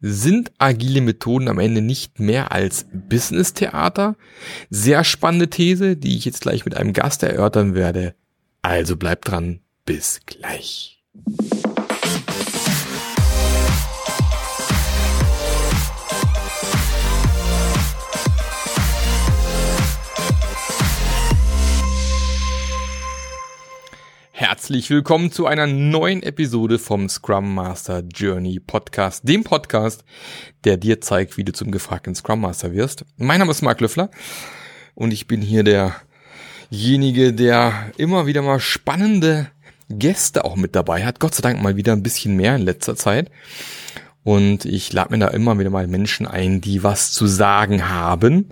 [0.00, 4.16] Sind agile Methoden am Ende nicht mehr als Business-Theater?
[4.70, 8.14] Sehr spannende These, die ich jetzt gleich mit einem Gast erörtern werde.
[8.62, 11.02] Also bleibt dran, bis gleich.
[24.60, 30.04] Herzlich willkommen zu einer neuen Episode vom Scrum Master Journey Podcast, dem Podcast,
[30.64, 33.06] der dir zeigt, wie du zum gefragten Scrum Master wirst.
[33.16, 34.10] Mein Name ist Mark Löffler
[34.94, 39.50] und ich bin hier derjenige, der immer wieder mal spannende
[39.88, 41.20] Gäste auch mit dabei hat.
[41.20, 43.30] Gott sei Dank mal wieder ein bisschen mehr in letzter Zeit.
[44.24, 48.50] Und ich lade mir da immer wieder mal Menschen ein, die was zu sagen haben.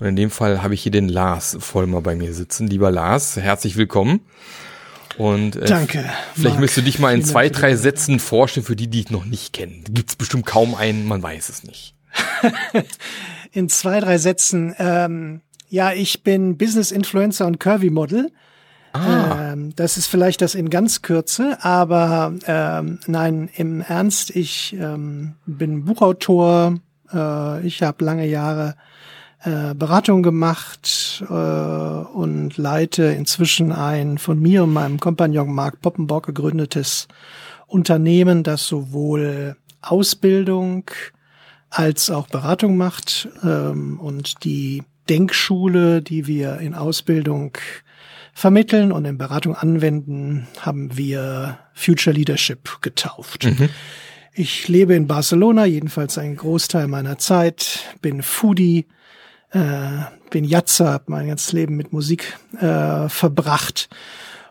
[0.00, 2.66] Und in dem Fall habe ich hier den Lars Vollmer bei mir sitzen.
[2.66, 4.22] Lieber Lars, herzlich willkommen.
[5.18, 6.04] Und äh, Danke.
[6.34, 6.60] Vielleicht Marc.
[6.60, 9.52] müsst du dich mal in zwei, drei Sätzen vorstellen für die, die ich noch nicht
[9.52, 9.72] kenne.
[9.90, 11.94] Gibt es bestimmt kaum einen, man weiß es nicht.
[13.52, 14.74] in zwei, drei Sätzen.
[14.78, 18.30] Ähm, ja, ich bin Business Influencer und Curvy Model.
[18.92, 19.52] Ah.
[19.52, 25.34] Ähm, das ist vielleicht das in ganz Kürze, aber ähm, nein, im Ernst, ich ähm,
[25.44, 26.78] bin Buchautor,
[27.12, 28.74] äh, ich habe lange Jahre
[29.42, 30.88] äh, Beratung gemacht
[31.22, 37.08] äh, und leite inzwischen ein von mir und meinem Kompagnon Mark Poppenbock gegründetes
[37.66, 40.90] Unternehmen, das sowohl Ausbildung
[41.70, 47.56] als auch Beratung macht ähm, und die Denkschule, die wir in Ausbildung
[48.32, 53.44] vermitteln und in Beratung anwenden, haben wir Future Leadership getauft.
[53.44, 53.68] Mhm.
[54.34, 58.86] Ich lebe in Barcelona, jedenfalls einen Großteil meiner Zeit, bin Foodie,
[59.56, 63.88] äh, bin Jatzer, habe mein ganzes Leben mit Musik äh, verbracht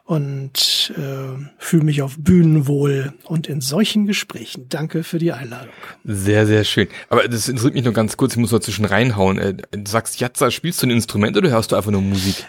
[0.04, 4.68] und äh, fühle mich auf Bühnen wohl und in solchen Gesprächen.
[4.70, 5.74] Danke für die Einladung.
[6.04, 6.88] Sehr, sehr schön.
[7.10, 9.38] Aber das interessiert mich nur ganz kurz, ich muss dazwischen reinhauen.
[9.38, 12.46] Äh, du sagst Jatzer, spielst du ein Instrument oder hörst du einfach nur Musik?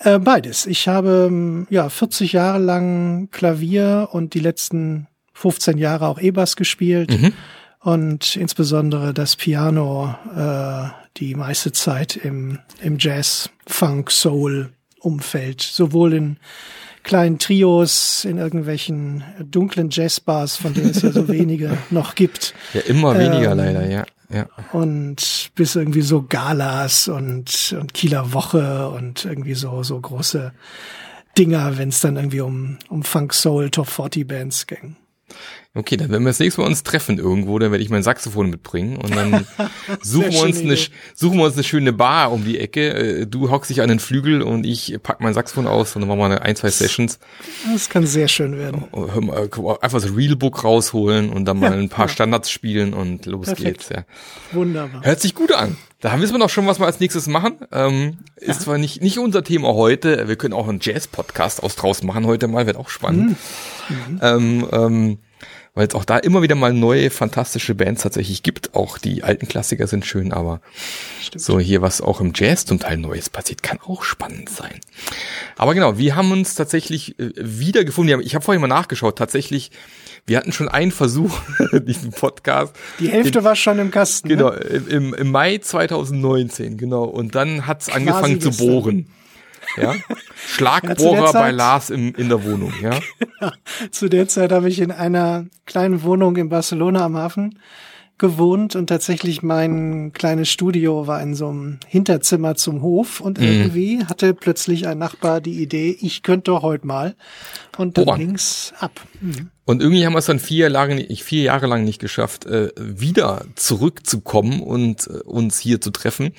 [0.00, 0.66] Äh, beides.
[0.66, 7.10] Ich habe ja 40 Jahre lang Klavier und die letzten 15 Jahre auch E-Bass gespielt.
[7.10, 7.32] Mhm
[7.80, 16.14] und insbesondere das Piano äh, die meiste Zeit im, im Jazz, Funk, Soul Umfeld, sowohl
[16.14, 16.36] in
[17.04, 22.54] kleinen Trios, in irgendwelchen dunklen Jazzbars, von denen es ja so wenige noch gibt.
[22.74, 24.04] Ja, immer weniger ähm, leider, ja.
[24.30, 24.46] Ja.
[24.72, 30.52] Und bis irgendwie so Galas und, und Kieler Woche und irgendwie so, so große
[31.38, 34.96] Dinger, wenn es dann irgendwie um, um Funk Soul Top 40 Bands ging.
[35.74, 38.50] Okay, dann wenn wir das nächste Mal uns treffen irgendwo, dann werde ich mein Saxophon
[38.50, 39.46] mitbringen und dann
[40.02, 40.76] suchen wir uns eine
[41.14, 42.94] suchen wir uns eine schöne Bar um die Ecke.
[42.94, 46.08] Äh, du hockst dich an den Flügel und ich pack mein Saxophon aus und dann
[46.08, 47.18] machen wir eine ein, zwei Sessions.
[47.72, 48.84] Das kann sehr schön werden.
[49.80, 52.12] Einfach so Realbook rausholen und dann mal ja, ein paar ja.
[52.12, 53.78] Standards spielen und los Perfekt.
[53.78, 53.88] geht's.
[53.90, 54.04] Ja.
[54.52, 55.04] Wunderbar.
[55.04, 55.76] Hört sich gut an.
[56.00, 57.56] Da wissen wir noch schon, was wir als nächstes machen.
[57.72, 58.48] Ähm, ja.
[58.48, 60.28] Ist zwar nicht, nicht unser Thema heute.
[60.28, 63.36] Wir können auch einen Jazz-Podcast aus draußen machen heute mal, wird auch spannend.
[63.88, 63.96] Mhm.
[63.96, 64.20] Mhm.
[64.22, 65.18] Ähm, ähm,
[65.78, 68.74] weil es auch da immer wieder mal neue fantastische Bands tatsächlich gibt.
[68.74, 70.60] Auch die alten Klassiker sind schön, aber
[71.22, 71.40] Stimmt.
[71.40, 74.80] so hier, was auch im Jazz zum Teil Neues passiert, kann auch spannend sein.
[75.56, 78.20] Aber genau, wir haben uns tatsächlich äh, wiedergefunden.
[78.22, 79.70] Ich habe vorhin mal nachgeschaut, tatsächlich,
[80.26, 81.38] wir hatten schon einen Versuch,
[81.72, 82.74] diesen Podcast.
[82.98, 84.26] Die Hälfte den, war schon im Kasten.
[84.26, 84.36] Ne?
[84.36, 84.58] Genau, ne?
[84.58, 87.04] im, im Mai 2019, genau.
[87.04, 89.06] Und dann hat's angefangen zu bohren.
[89.80, 89.94] Ja?
[90.46, 92.98] Schlagbohrer ja, bei Lars im, in der Wohnung, ja.
[93.90, 97.58] zu der Zeit habe ich in einer kleinen Wohnung in Barcelona am Hafen
[98.18, 103.44] gewohnt und tatsächlich mein kleines Studio war in so einem Hinterzimmer zum Hof und mhm.
[103.44, 107.14] irgendwie hatte plötzlich ein Nachbar die Idee, ich könnte heute mal
[107.78, 108.16] und dann Boah.
[108.16, 109.00] ging's ab.
[109.20, 109.50] Mhm.
[109.64, 113.44] Und irgendwie haben wir es dann vier Jahre, vier Jahre lang nicht geschafft, äh, wieder
[113.54, 116.32] zurückzukommen und äh, uns hier zu treffen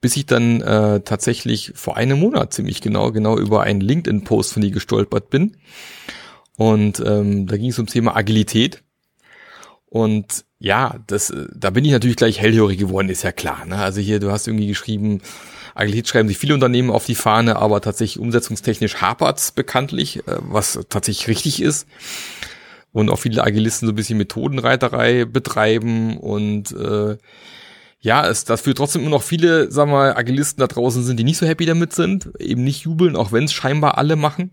[0.00, 4.62] bis ich dann äh, tatsächlich vor einem Monat ziemlich genau, genau über einen LinkedIn-Post von
[4.62, 5.56] dir gestolpert bin.
[6.56, 8.82] Und ähm, da ging es ums Thema Agilität.
[9.86, 13.66] Und ja, das, äh, da bin ich natürlich gleich hellhörig geworden, ist ja klar.
[13.66, 13.76] Ne?
[13.76, 15.20] Also hier, du hast irgendwie geschrieben,
[15.74, 20.78] Agilität schreiben sich viele Unternehmen auf die Fahne, aber tatsächlich umsetzungstechnisch hapert's bekanntlich, äh, was
[20.88, 21.86] tatsächlich richtig ist.
[22.92, 27.16] Und auch viele Agilisten so ein bisschen Methodenreiterei betreiben und äh,
[28.00, 31.36] ja, es dafür trotzdem immer noch viele, wir mal, Agilisten da draußen sind, die nicht
[31.36, 34.52] so happy damit sind, eben nicht jubeln, auch wenn es scheinbar alle machen.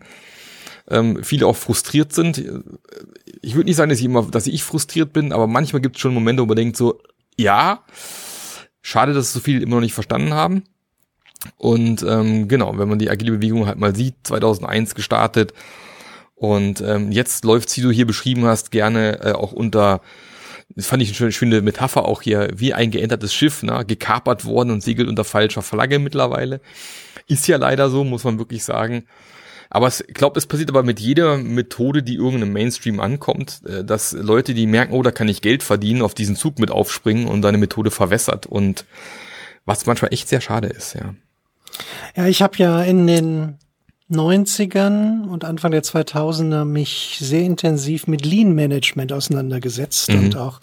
[0.89, 2.43] Ähm, viele auch frustriert sind.
[3.41, 6.01] Ich würde nicht sagen, dass ich immer, dass ich frustriert bin, aber manchmal gibt es
[6.01, 7.01] schon Momente, wo man denkt so,
[7.37, 7.83] ja,
[8.81, 10.63] schade, dass so viele immer noch nicht verstanden haben.
[11.57, 15.53] Und ähm, genau, wenn man die agile Bewegung halt mal sieht, 2001 gestartet
[16.35, 20.01] und ähm, jetzt läuft, wie du hier beschrieben hast, gerne äh, auch unter
[20.77, 24.45] das fand ich eine schöne, schöne Metapher auch hier, wie ein geändertes Schiff, ne, gekapert
[24.45, 26.61] worden und segelt unter falscher Flagge mittlerweile.
[27.27, 29.05] Ist ja leider so, muss man wirklich sagen.
[29.71, 34.13] Aber ich glaube, es passiert aber mit jeder Methode, die irgendeinem Mainstream ankommt, äh, dass
[34.13, 37.41] Leute, die merken, oh, da kann ich Geld verdienen, auf diesen Zug mit aufspringen und
[37.41, 38.45] deine Methode verwässert.
[38.45, 38.85] Und
[39.65, 41.15] was manchmal echt sehr schade ist, ja.
[42.15, 43.57] Ja, ich habe ja in den
[44.09, 50.19] 90ern und Anfang der 2000er mich sehr intensiv mit Lean Management auseinandergesetzt mhm.
[50.19, 50.59] und auch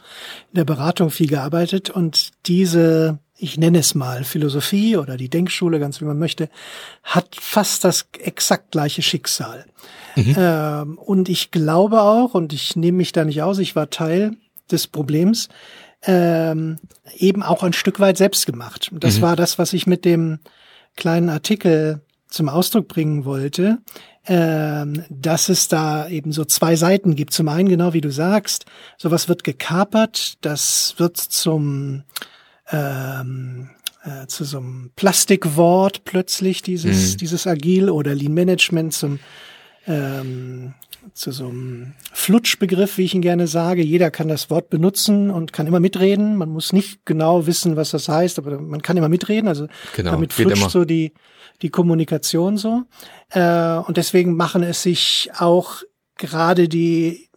[0.53, 5.81] in der Beratung viel gearbeitet und diese ich nenne es mal Philosophie oder die Denkschule,
[5.81, 6.49] ganz wie man möchte,
[7.03, 9.67] hat fast das exakt gleiche Schicksal.
[10.15, 10.35] Mhm.
[10.39, 14.37] Ähm, und ich glaube auch, und ich nehme mich da nicht aus, ich war Teil
[14.71, 15.49] des Problems,
[16.03, 16.79] ähm,
[17.17, 18.91] eben auch ein Stück weit selbst gemacht.
[18.93, 19.23] Und das mhm.
[19.23, 20.39] war das, was ich mit dem
[20.97, 22.01] kleinen Artikel
[22.35, 23.79] zum Ausdruck bringen wollte,
[24.27, 27.33] ähm, dass es da eben so zwei Seiten gibt.
[27.33, 28.67] Zum einen, genau wie du sagst,
[28.97, 32.03] sowas wird gekapert, das wird zum
[32.71, 33.71] ähm,
[34.05, 37.17] äh, zu so einem Plastikwort plötzlich, dieses, mhm.
[37.19, 39.21] dieses Agil oder Lean Management zum
[39.87, 40.75] ähm,
[41.13, 43.83] zu so einem Flutschbegriff, wie ich ihn gerne sage.
[43.83, 46.37] Jeder kann das Wort benutzen und kann immer mitreden.
[46.37, 49.47] Man muss nicht genau wissen, was das heißt, aber man kann immer mitreden.
[49.47, 51.13] Also genau, damit flutscht so die,
[51.65, 52.85] die Kommunikation so.
[53.31, 55.83] Äh, und deswegen machen es sich auch
[56.17, 57.29] gerade die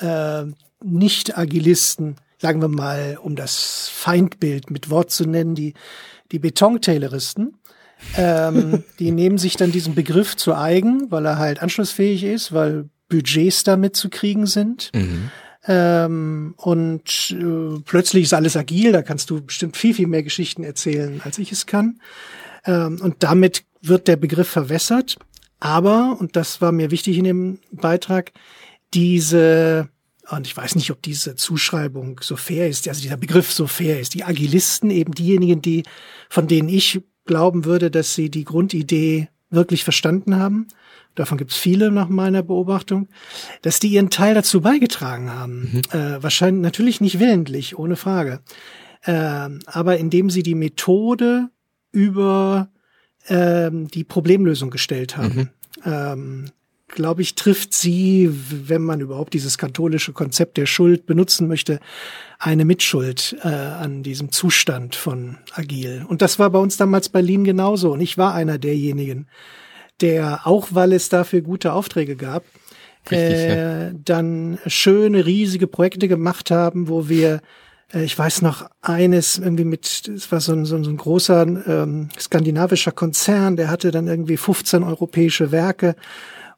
[0.00, 0.42] äh,
[0.82, 5.74] Nicht-Agilisten sagen wir mal, um das Feindbild mit Wort zu nennen, die,
[6.32, 7.58] die Betontayloristen.
[8.16, 12.88] ähm, die nehmen sich dann diesen Begriff zu eigen, weil er halt anschlussfähig ist, weil
[13.08, 14.90] Budgets damit zu kriegen sind.
[14.94, 15.30] Mhm.
[15.68, 20.62] Ähm, und äh, plötzlich ist alles agil, da kannst du bestimmt viel, viel mehr Geschichten
[20.62, 22.00] erzählen, als ich es kann.
[22.64, 25.16] Ähm, und damit wird der Begriff verwässert.
[25.58, 28.32] Aber, und das war mir wichtig in dem Beitrag,
[28.94, 29.88] diese
[30.30, 34.00] und ich weiß nicht, ob diese Zuschreibung so fair ist, also dieser Begriff so fair
[34.00, 34.14] ist.
[34.14, 35.84] Die Agilisten, eben diejenigen, die,
[36.28, 40.66] von denen ich glauben würde, dass sie die Grundidee wirklich verstanden haben,
[41.16, 43.08] davon gibt es viele nach meiner Beobachtung,
[43.62, 45.82] dass die ihren Teil dazu beigetragen haben.
[45.92, 45.98] Mhm.
[45.98, 48.40] Äh, wahrscheinlich natürlich nicht willentlich, ohne Frage.
[49.02, 51.48] Äh, aber indem sie die Methode
[51.92, 52.68] über
[53.26, 55.34] äh, die Problemlösung gestellt haben.
[55.34, 55.48] Mhm.
[55.84, 56.44] Ähm,
[56.88, 61.80] glaube ich, trifft sie, wenn man überhaupt dieses katholische Konzept der Schuld benutzen möchte,
[62.38, 66.04] eine Mitschuld äh, an diesem Zustand von Agil.
[66.08, 67.92] Und das war bei uns damals Berlin genauso.
[67.92, 69.26] Und ich war einer derjenigen,
[70.00, 72.44] der, auch weil es dafür gute Aufträge gab,
[73.10, 73.90] Richtig, äh, ja.
[74.04, 77.40] dann schöne, riesige Projekte gemacht haben, wo wir
[77.92, 82.08] äh, ich weiß noch eines irgendwie mit, es war so ein, so ein großer ähm,
[82.18, 85.94] skandinavischer Konzern, der hatte dann irgendwie 15 europäische Werke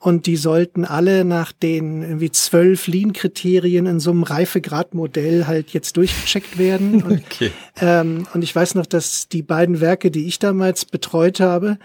[0.01, 5.97] und die sollten alle nach den irgendwie zwölf Lean-Kriterien in so einem Reifegradmodell halt jetzt
[5.97, 7.03] durchgecheckt werden.
[7.09, 7.51] Und, okay.
[7.81, 11.79] ähm, und ich weiß noch, dass die beiden Werke, die ich damals betreut habe,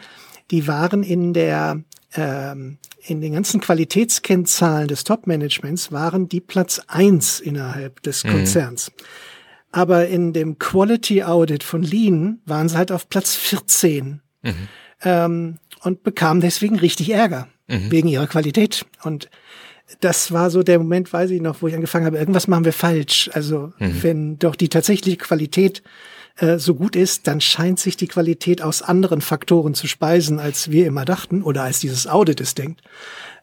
[0.52, 1.82] die waren in der
[2.16, 8.30] ähm, in den ganzen Qualitätskennzahlen des Top-Managements waren die Platz eins innerhalb des mhm.
[8.30, 8.92] Konzerns.
[8.92, 9.04] Mhm.
[9.72, 14.54] Aber in dem Quality Audit von Lean waren sie halt auf Platz 14 mhm.
[15.02, 17.92] ähm, und bekamen deswegen richtig Ärger mhm.
[17.92, 18.86] wegen ihrer Qualität.
[19.04, 19.30] Und
[20.00, 22.74] das war so der Moment, weiß ich noch, wo ich angefangen habe, irgendwas machen wir
[22.74, 23.30] falsch.
[23.34, 24.04] Also mhm.
[24.04, 25.82] wenn doch die tatsächliche Qualität
[26.38, 30.72] äh, so gut ist, dann scheint sich die Qualität aus anderen Faktoren zu speisen, als
[30.72, 32.82] wir immer dachten oder als dieses Audit es denkt.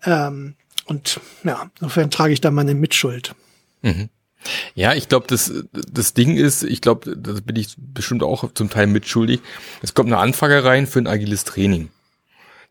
[0.04, 0.54] Ähm,
[0.86, 3.34] und ja, insofern trage ich da meine Mitschuld.
[3.82, 4.08] Mhm.
[4.74, 8.70] Ja, ich glaube, das, das Ding ist, ich glaube, da bin ich bestimmt auch zum
[8.70, 9.40] Teil mitschuldig.
[9.82, 11.90] Es kommt eine Anfrage rein für ein agiles Training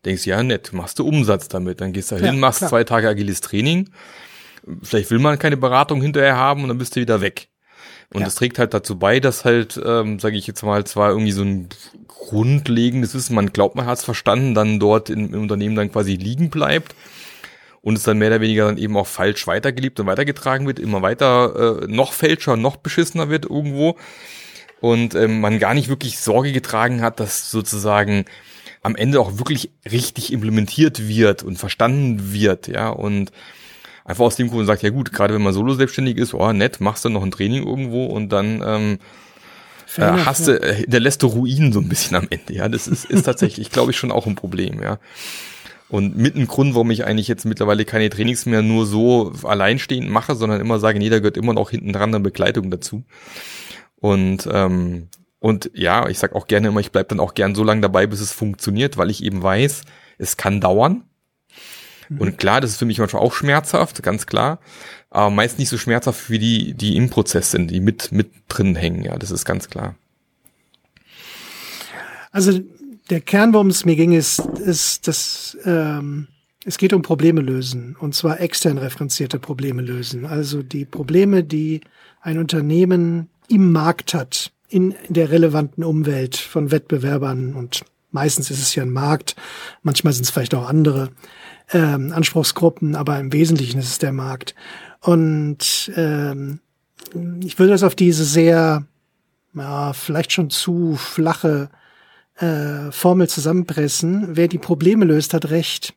[0.04, 1.80] denkst, ja, nett, machst du Umsatz damit.
[1.80, 2.70] Dann gehst du hin, ja, machst klar.
[2.70, 3.90] zwei Tage agiles Training.
[4.82, 7.48] Vielleicht will man keine Beratung hinterher haben und dann bist du wieder weg.
[8.12, 8.24] Und ja.
[8.24, 11.42] das trägt halt dazu bei, dass halt, ähm, sage ich jetzt mal, zwar irgendwie so
[11.42, 11.68] ein
[12.08, 16.16] grundlegendes Wissen, man glaubt, man hat es verstanden, dann dort im, im Unternehmen dann quasi
[16.16, 16.94] liegen bleibt
[17.82, 21.02] und es dann mehr oder weniger dann eben auch falsch weitergelebt und weitergetragen wird, immer
[21.02, 23.96] weiter äh, noch fälscher, noch beschissener wird irgendwo
[24.80, 28.24] und ähm, man gar nicht wirklich Sorge getragen hat, dass sozusagen
[28.82, 33.30] am Ende auch wirklich richtig implementiert wird und verstanden wird, ja, und
[34.10, 36.80] einfach aus dem Grund sagt, ja gut, gerade wenn man solo selbstständig ist, oh nett,
[36.80, 38.98] machst du noch ein Training irgendwo und dann ähm,
[39.96, 43.04] äh, hast du, äh, hinterlässt du Ruinen so ein bisschen am Ende, ja, das ist,
[43.04, 44.98] ist tatsächlich, glaube ich, schon auch ein Problem, ja.
[45.88, 50.08] Und mit ein Grund, warum ich eigentlich jetzt mittlerweile keine Trainings mehr nur so alleinstehend
[50.08, 53.02] mache, sondern immer sage, nee, da gehört immer noch hinten dran eine Begleitung dazu.
[53.96, 55.08] Und ähm,
[55.40, 58.06] und ja, ich sag auch gerne immer, ich bleib dann auch gern so lange dabei,
[58.06, 59.82] bis es funktioniert, weil ich eben weiß,
[60.18, 61.04] es kann dauern.
[62.18, 64.58] Und klar, das ist für mich manchmal auch schmerzhaft, ganz klar.
[65.10, 68.74] Aber meist nicht so schmerzhaft wie die, die im Prozess sind, die mit, mit drin
[68.74, 69.04] hängen.
[69.04, 69.94] Ja, das ist ganz klar.
[72.32, 72.60] Also
[73.10, 76.28] der Kern, worum es mir ging, ist, ist dass ähm,
[76.64, 77.96] es geht um Probleme lösen.
[77.98, 80.26] Und zwar extern referenzierte Probleme lösen.
[80.26, 81.80] Also die Probleme, die
[82.20, 88.74] ein Unternehmen im Markt hat, in der relevanten Umwelt von Wettbewerbern und meistens ist es
[88.74, 89.34] ja ein Markt,
[89.82, 91.10] manchmal sind es vielleicht auch andere
[91.72, 94.54] ähm, Anspruchsgruppen, aber im Wesentlichen ist es der Markt.
[95.00, 96.60] Und ähm,
[97.42, 98.84] ich würde das auf diese sehr,
[99.54, 101.70] ja, vielleicht schon zu flache
[102.36, 104.36] äh, Formel zusammenpressen.
[104.36, 105.94] Wer die Probleme löst, hat recht.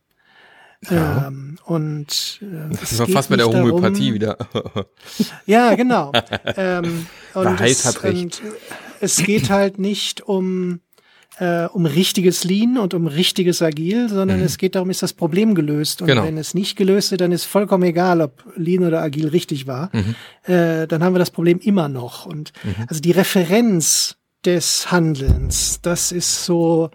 [0.89, 1.27] Ja.
[1.27, 4.85] Ähm, und äh, das ist fast bei der Homöopathie darum, wieder.
[5.45, 6.11] ja, genau.
[6.57, 8.41] ähm, und es, hat recht.
[8.99, 10.81] es geht halt nicht um
[11.39, 14.45] äh, um richtiges Lean und um richtiges Agil, sondern mhm.
[14.45, 16.01] es geht darum, ist das Problem gelöst.
[16.01, 16.23] Und genau.
[16.23, 19.89] wenn es nicht gelöst ist, dann ist vollkommen egal, ob Lean oder Agil richtig war.
[19.93, 20.15] Mhm.
[20.51, 22.25] Äh, dann haben wir das Problem immer noch.
[22.25, 22.85] Und mhm.
[22.87, 26.91] also die Referenz des Handelns, das ist so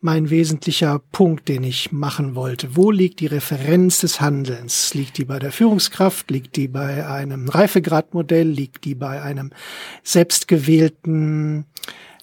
[0.00, 2.76] mein wesentlicher Punkt, den ich machen wollte.
[2.76, 4.92] Wo liegt die Referenz des Handelns?
[4.92, 6.30] Liegt die bei der Führungskraft?
[6.30, 8.46] Liegt die bei einem Reifegradmodell?
[8.46, 9.50] Liegt die bei einem
[10.02, 11.64] selbstgewählten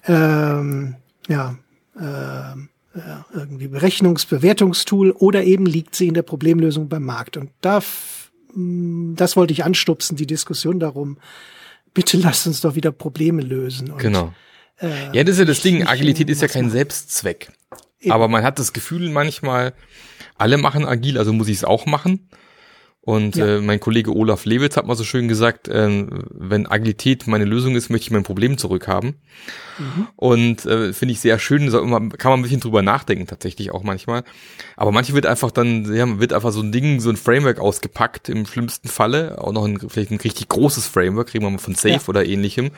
[0.08, 0.96] ähm,
[1.27, 1.57] ja,
[1.95, 2.55] äh,
[3.33, 7.37] irgendwie Berechnungsbewertungstool oder eben liegt sie in der Problemlösung beim Markt.
[7.37, 7.81] Und da,
[8.53, 11.17] das wollte ich anstupsen, die Diskussion darum,
[11.93, 13.91] bitte lasst uns doch wieder Probleme lösen.
[13.91, 14.33] Und, genau.
[14.79, 17.51] Äh, ja, das ist ja das Ding, Agilität ist ja kein Selbstzweck.
[18.01, 18.11] Eben.
[18.11, 19.73] Aber man hat das Gefühl manchmal,
[20.37, 22.27] alle machen agil, also muss ich es auch machen.
[23.03, 23.58] Und ja.
[23.58, 27.75] äh, mein Kollege Olaf Lewitz hat mal so schön gesagt, äh, wenn Agilität meine Lösung
[27.75, 29.15] ist, möchte ich mein Problem zurückhaben.
[29.79, 30.08] Mhm.
[30.15, 34.24] Und äh, finde ich sehr schön, kann man ein bisschen drüber nachdenken tatsächlich auch manchmal.
[34.77, 38.29] Aber manche wird einfach dann, ja, wird einfach so ein Ding, so ein Framework ausgepackt,
[38.29, 41.74] im schlimmsten Falle, auch noch ein, vielleicht ein richtig großes Framework, kriegen wir mal von
[41.74, 42.01] Safe ja.
[42.08, 42.70] oder ähnlichem.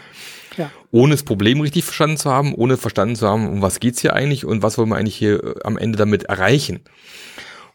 [0.57, 0.71] Ja.
[0.91, 4.13] Ohne das Problem richtig verstanden zu haben, ohne verstanden zu haben, um was geht's hier
[4.13, 6.79] eigentlich und was wollen wir eigentlich hier äh, am Ende damit erreichen.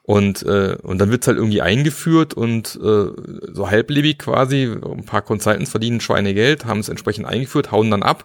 [0.09, 3.11] Und, äh, und dann wird's halt irgendwie eingeführt und äh,
[3.53, 8.25] so halblebig quasi, ein paar Consultants verdienen Schweinegeld, haben es entsprechend eingeführt, hauen dann ab.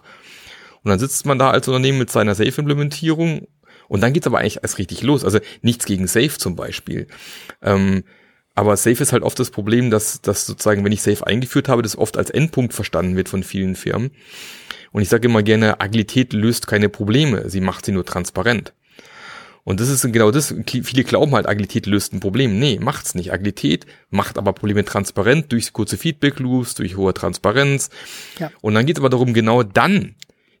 [0.82, 3.48] Und dann sitzt man da als Unternehmen mit seiner Safe-Implementierung
[3.86, 5.26] und dann geht's aber eigentlich erst richtig los.
[5.26, 7.06] Also nichts gegen Safe zum Beispiel.
[7.60, 8.04] Ähm,
[8.54, 11.82] aber Safe ist halt oft das Problem, dass, dass sozusagen, wenn ich Safe eingeführt habe,
[11.82, 14.10] das oft als Endpunkt verstanden wird von vielen Firmen.
[14.92, 18.72] Und ich sage immer gerne, Agilität löst keine Probleme, sie macht sie nur transparent.
[19.64, 20.54] Und das ist genau das.
[20.66, 22.58] Viele glauben halt, Agilität löst ein Problem.
[22.58, 23.32] Nee, macht's nicht.
[23.32, 27.88] Agilität macht aber Probleme transparent durch kurze Feedback-Loops, durch hohe Transparenz.
[28.38, 28.50] Ja.
[28.60, 30.14] Und dann geht es aber darum, genau dann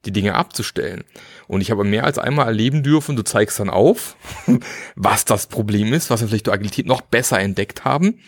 [0.06, 1.04] die Dinge abzustellen.
[1.48, 4.16] Und ich habe mehr als einmal erleben dürfen, du zeigst dann auf,
[4.96, 8.18] was das Problem ist, was wir vielleicht durch Agilität noch besser entdeckt haben.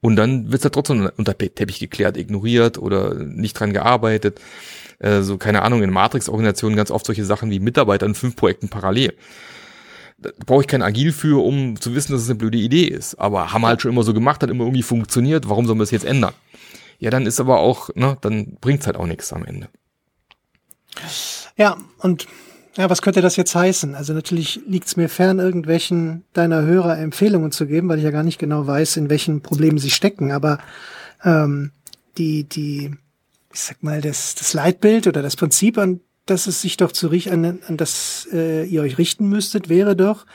[0.00, 4.40] Und dann wird es ja trotzdem unter Teppich geklärt, ignoriert oder nicht dran gearbeitet.
[5.00, 8.68] Äh, so, keine Ahnung, in Matrix-Organisationen ganz oft solche Sachen wie Mitarbeiter in fünf Projekten
[8.68, 9.14] parallel
[10.18, 13.16] da brauche ich kein Agil für, um zu wissen, dass es eine blöde Idee ist.
[13.16, 15.90] Aber haben halt schon immer so gemacht, hat immer irgendwie funktioniert, warum sollen wir es
[15.90, 16.32] jetzt ändern?
[16.98, 19.68] Ja, dann ist aber auch, ne, dann bringt's halt auch nichts am Ende.
[21.56, 22.26] Ja, und
[22.76, 23.94] ja, was könnte das jetzt heißen?
[23.94, 28.10] Also natürlich liegt es mir fern, irgendwelchen deiner Hörer Empfehlungen zu geben, weil ich ja
[28.10, 30.32] gar nicht genau weiß, in welchen Problemen sie stecken.
[30.32, 30.58] Aber
[31.24, 31.72] ähm,
[32.18, 32.94] die, die,
[33.52, 37.10] ich sag mal, das, das Leitbild oder das Prinzip, an dass es sich doch zu
[37.10, 40.26] an, an das äh, ihr euch richten müsstet, wäre doch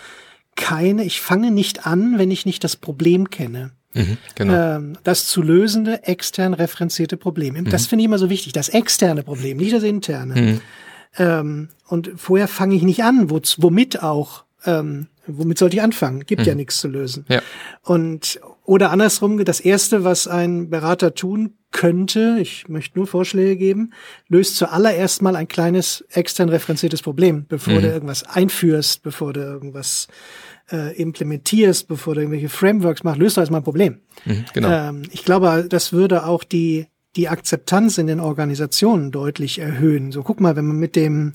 [0.55, 3.71] keine, ich fange nicht an, wenn ich nicht das Problem kenne.
[3.93, 4.53] Mhm, genau.
[4.53, 7.55] ähm, das zu lösende, extern referenzierte Problem.
[7.55, 7.69] Mhm.
[7.69, 10.41] Das finde ich immer so wichtig, das externe Problem, nicht das interne.
[10.41, 10.61] Mhm.
[11.17, 14.45] Ähm, und vorher fange ich nicht an, wo, womit auch.
[14.65, 16.25] Ähm, womit sollte ich anfangen?
[16.25, 16.59] Gibt ja mhm.
[16.59, 17.25] nichts zu lösen.
[17.27, 17.41] Ja.
[17.81, 18.39] Und
[18.71, 23.91] oder andersrum, das erste, was ein Berater tun könnte, ich möchte nur Vorschläge geben,
[24.29, 27.81] löst zuallererst mal ein kleines extern referenziertes Problem, bevor mhm.
[27.81, 30.07] du irgendwas einführst, bevor du irgendwas
[30.71, 33.99] äh, implementierst, bevor du irgendwelche Frameworks machst, löst du erstmal ein Problem.
[34.23, 34.69] Mhm, genau.
[34.69, 36.87] Ähm, ich glaube, das würde auch die
[37.17, 40.13] die Akzeptanz in den Organisationen deutlich erhöhen.
[40.13, 41.33] So guck mal, wenn man mit dem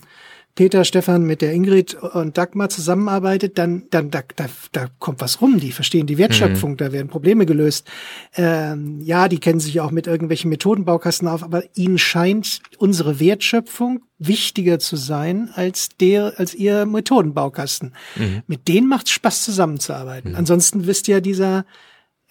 [0.57, 5.43] Peter, Stefan mit der Ingrid und Dagmar zusammenarbeitet, dann, dann da, da, da kommt was
[5.43, 5.61] rum.
[5.61, 6.77] Die verstehen die Wertschöpfung, mhm.
[6.79, 7.87] da werden Probleme gelöst.
[8.35, 14.01] Ähm, ja, die kennen sich auch mit irgendwelchen Methodenbaukasten auf, aber ihnen scheint unsere Wertschöpfung
[14.19, 17.93] wichtiger zu sein als der, als ihr Methodenbaukasten.
[18.17, 18.43] Mhm.
[18.47, 20.31] Mit denen macht Spaß zusammenzuarbeiten.
[20.31, 20.39] Mhm.
[20.39, 21.67] Ansonsten wisst ihr dieser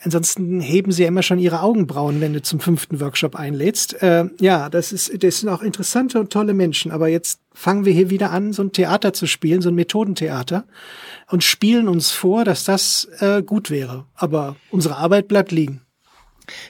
[0.05, 4.01] Ansonsten heben sie ja immer schon ihre Augenbrauen, wenn du zum fünften Workshop einlädst.
[4.03, 6.91] Äh, ja, das ist, das sind auch interessante und tolle Menschen.
[6.91, 10.65] Aber jetzt fangen wir hier wieder an, so ein Theater zu spielen, so ein Methodentheater
[11.27, 14.05] und spielen uns vor, dass das äh, gut wäre.
[14.13, 15.81] Aber unsere Arbeit bleibt liegen.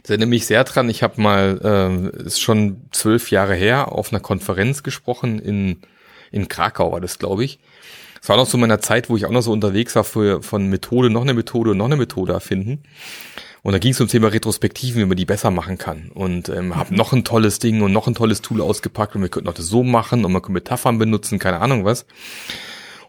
[0.01, 0.89] Das erinnert mich sehr dran.
[0.89, 5.81] Ich habe mal, äh, ist schon zwölf Jahre her, auf einer Konferenz gesprochen in
[6.35, 7.59] in Krakau war das, glaube ich.
[8.25, 10.65] Es war noch so meiner Zeit, wo ich auch noch so unterwegs war für, von
[10.67, 12.81] Methode noch eine Methode und noch eine Methode erfinden.
[13.61, 16.09] Und da ging es um Thema Retrospektiven, wie man die besser machen kann.
[16.11, 19.29] Und ähm, habe noch ein tolles Ding und noch ein tolles Tool ausgepackt und wir
[19.29, 22.07] könnten auch das so machen und man kann Metaphern benutzen, keine Ahnung was.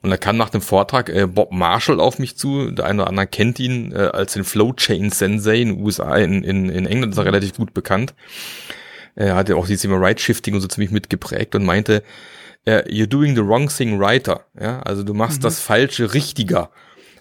[0.02, 2.70] Und da kam nach dem Vortrag äh, Bob Marshall auf mich zu.
[2.70, 6.14] Der eine oder andere kennt ihn äh, als den Flowchain Sensei in den USA.
[6.16, 8.12] In, in, in England ist er relativ gut bekannt.
[9.14, 12.02] Er hatte auch dieses Thema Right-Shifting und so ziemlich mitgeprägt und meinte,
[12.66, 14.44] äh, you're doing the wrong thing righter.
[14.60, 15.44] Ja, also du machst mhm.
[15.44, 16.70] das Falsche richtiger.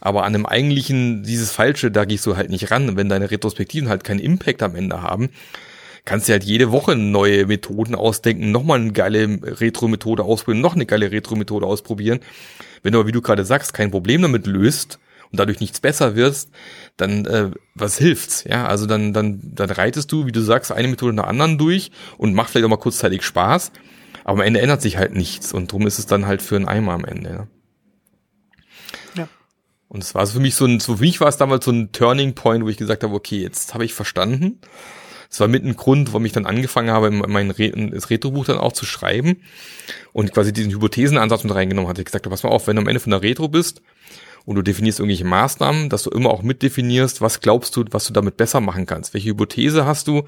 [0.01, 2.95] Aber an dem eigentlichen, dieses Falsche, da gehst du halt nicht ran.
[2.97, 5.29] wenn deine Retrospektiven halt keinen Impact am Ende haben,
[6.03, 10.85] kannst du halt jede Woche neue Methoden ausdenken, nochmal eine geile Retro-Methode ausprobieren, noch eine
[10.85, 12.19] geile Retro-Methode ausprobieren.
[12.83, 14.99] Wenn du aber, wie du gerade sagst, kein Problem damit löst
[15.31, 16.51] und dadurch nichts besser wirst,
[16.97, 18.43] dann äh, was hilft's?
[18.43, 21.89] Ja, also dann dann dann reitest du, wie du sagst, eine Methode nach anderen durch
[22.19, 23.71] und macht vielleicht auch mal kurzzeitig Spaß,
[24.25, 26.67] aber am Ende ändert sich halt nichts und drum ist es dann halt für einen
[26.67, 27.29] Eimer am Ende.
[27.29, 27.47] Ja.
[29.21, 29.27] ja.
[29.87, 31.71] Und es war so für mich so ein, so für mich war es damals so
[31.71, 34.59] ein Turning Point, wo ich gesagt habe, okay, jetzt habe ich verstanden.
[35.29, 38.57] Es war mit ein Grund, warum ich dann angefangen habe, mein Re das Retro-Buch dann
[38.57, 39.43] auch zu schreiben
[40.11, 42.01] und quasi diesen Hypothesenansatz mit reingenommen hatte.
[42.01, 43.83] Ich gesagt, pass mal auf, wenn du am Ende von der Retro bist
[44.45, 48.13] und du definierst irgendwelche Maßnahmen, dass du immer auch mitdefinierst, was glaubst du, was du
[48.13, 49.13] damit besser machen kannst.
[49.13, 50.23] Welche Hypothese hast du,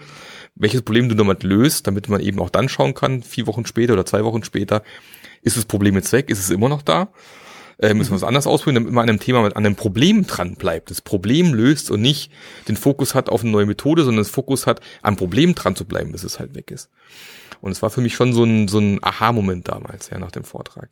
[0.60, 3.94] welches Problem du damit löst, damit man eben auch dann schauen kann, vier Wochen später
[3.94, 4.84] oder zwei Wochen später,
[5.42, 7.10] ist das Problem jetzt weg, ist es immer noch da?
[7.80, 10.56] Äh, müssen wir was anderes ausprobieren, damit man an einem Thema, mit einem Problem dran
[10.56, 12.32] bleibt, das Problem löst und nicht
[12.68, 15.86] den Fokus hat auf eine neue Methode, sondern das Fokus hat, am Problem dran zu
[15.86, 16.90] bleiben, bis es halt weg ist.
[17.62, 20.44] Und es war für mich schon so ein, so ein Aha-Moment damals, ja, nach dem
[20.44, 20.90] Vortrag.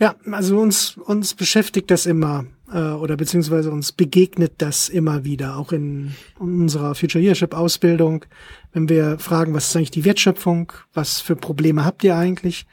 [0.00, 5.56] Ja, also uns, uns beschäftigt das immer äh, oder beziehungsweise uns begegnet das immer wieder,
[5.56, 8.24] auch in unserer Future Leadership Ausbildung,
[8.72, 12.66] wenn wir fragen, was ist eigentlich die Wertschöpfung, was für Probleme habt ihr eigentlich?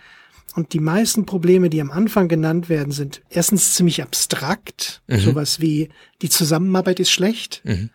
[0.55, 5.17] Und die meisten Probleme, die am Anfang genannt werden, sind erstens ziemlich abstrakt, mhm.
[5.17, 5.89] sowas wie
[6.21, 7.61] die Zusammenarbeit ist schlecht.
[7.65, 7.89] Mhm.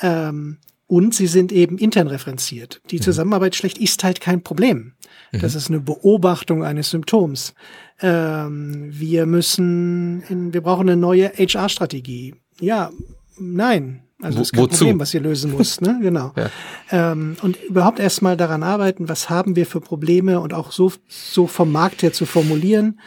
[0.00, 0.58] Ähm,
[0.90, 2.82] und sie sind eben intern referenziert.
[2.90, 3.02] Die mhm.
[3.02, 4.94] Zusammenarbeit schlecht ist halt kein Problem.
[5.30, 5.58] Das mhm.
[5.58, 7.54] ist eine Beobachtung eines Symptoms.
[8.00, 12.34] Ähm, wir müssen, in, wir brauchen eine neue HR-Strategie.
[12.58, 12.90] Ja,
[13.38, 14.02] nein.
[14.20, 14.78] Also das ist kein Wozu?
[14.78, 15.98] Problem, was ihr lösen muss, ne?
[16.02, 16.32] Genau.
[16.36, 16.50] Ja.
[16.90, 21.46] Ähm, und überhaupt erstmal daran arbeiten, was haben wir für Probleme und auch so, so
[21.46, 22.98] vom Markt her zu formulieren.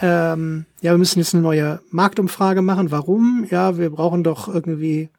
[0.00, 2.90] Ähm, ja, wir müssen jetzt eine neue Marktumfrage machen.
[2.90, 3.46] Warum?
[3.50, 5.10] Ja, wir brauchen doch irgendwie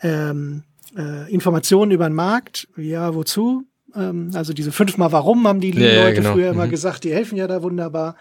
[0.00, 0.64] ähm,
[0.96, 2.68] äh, Informationen über den Markt.
[2.76, 3.64] Ja, wozu?
[3.94, 6.32] Ähm, also diese fünfmal Warum haben die ja, Leute genau.
[6.32, 6.70] früher immer mhm.
[6.70, 8.16] gesagt, die helfen ja da wunderbar.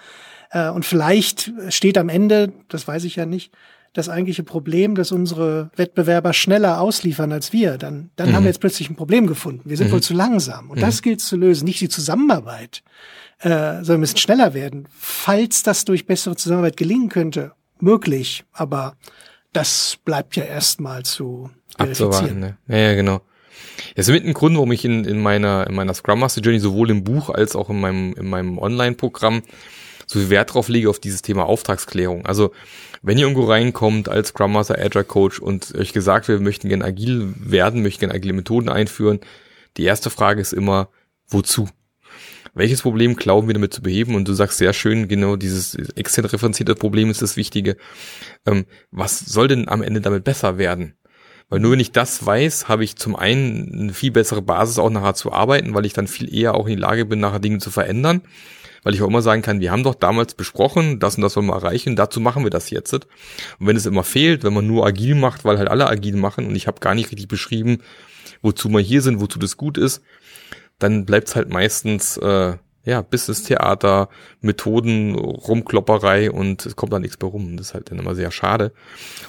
[0.51, 3.53] Äh, und vielleicht steht am Ende, das weiß ich ja nicht,
[3.93, 8.35] das eigentliche Problem, dass unsere Wettbewerber schneller ausliefern als wir, dann, dann mhm.
[8.35, 9.69] haben wir jetzt plötzlich ein Problem gefunden.
[9.69, 9.93] Wir sind mhm.
[9.93, 10.69] wohl zu langsam.
[10.69, 10.81] Und mhm.
[10.81, 12.83] das gilt zu lösen, nicht die Zusammenarbeit,
[13.39, 14.87] äh, sondern wir müssen schneller werden.
[14.97, 18.95] Falls das durch bessere Zusammenarbeit gelingen könnte, möglich, aber
[19.51, 22.39] das bleibt ja erstmal zu verifizieren.
[22.39, 22.57] Ne?
[22.67, 23.21] Ja, ja, genau.
[23.95, 26.59] Das ist mit ein Grund, warum ich in, in meiner, in meiner Scrum Master Journey
[26.59, 29.41] sowohl im Buch als auch in meinem, in meinem Online-Programm
[30.05, 32.25] so viel Wert drauf lege auf dieses Thema Auftragsklärung.
[32.25, 32.51] Also
[33.01, 36.69] wenn ihr irgendwo reinkommt als Scrum Master, Agile Coach und euch gesagt wird, wir möchten
[36.69, 39.19] gerne agil werden, möchten gerne agile Methoden einführen,
[39.77, 40.89] die erste Frage ist immer,
[41.27, 41.69] wozu?
[42.53, 44.15] Welches Problem glauben wir damit zu beheben?
[44.15, 47.77] Und du sagst sehr schön, genau dieses extern referenzierte Problem ist das Wichtige.
[48.45, 50.95] Ähm, was soll denn am Ende damit besser werden?
[51.51, 54.89] Weil nur wenn ich das weiß, habe ich zum einen eine viel bessere Basis auch
[54.89, 57.59] nachher zu arbeiten, weil ich dann viel eher auch in die Lage bin, nachher Dinge
[57.59, 58.23] zu verändern
[58.83, 61.47] weil ich auch immer sagen kann, wir haben doch damals besprochen, das und das wollen
[61.47, 62.93] wir erreichen, dazu machen wir das jetzt.
[62.93, 63.05] Und
[63.59, 66.55] wenn es immer fehlt, wenn man nur agil macht, weil halt alle agil machen und
[66.55, 67.81] ich habe gar nicht richtig beschrieben,
[68.41, 70.01] wozu wir hier sind, wozu das gut ist,
[70.79, 72.53] dann bleibt es halt meistens äh,
[72.85, 74.09] ja Business-Theater,
[74.41, 77.57] Methoden, Rumklopperei und es kommt da nichts mehr rum.
[77.57, 78.71] Das ist halt dann immer sehr schade.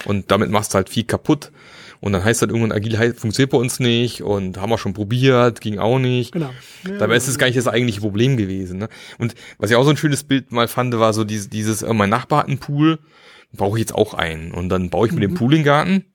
[0.05, 1.51] Und damit machst du halt viel kaputt.
[2.03, 5.61] Und dann heißt dann irgendwann, agil funktioniert bei uns nicht und haben wir schon probiert,
[5.61, 6.33] ging auch nicht.
[6.33, 6.49] Genau.
[6.85, 8.77] Ja, Dabei ist es gar nicht das eigentliche Problem gewesen.
[8.77, 8.89] Ne?
[9.19, 11.93] Und was ich auch so ein schönes Bild mal fand, war so dieses, dieses äh,
[11.93, 12.99] mein Nachbar hat einen Pool,
[13.53, 14.51] brauche ich jetzt auch einen.
[14.51, 15.31] Und dann baue ich mir mhm.
[15.31, 16.05] den Pool in den Garten.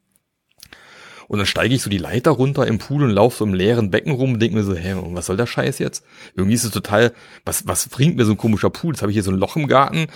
[1.26, 3.90] Und dann steige ich so die Leiter runter im Pool und laufe so im leeren
[3.90, 6.04] Becken rum und denke mir so, hä, was soll der Scheiß jetzt?
[6.36, 7.14] Irgendwie ist es total,
[7.46, 8.92] was, was bringt mir so ein komischer Pool?
[8.92, 10.08] Jetzt habe ich hier so ein Loch im Garten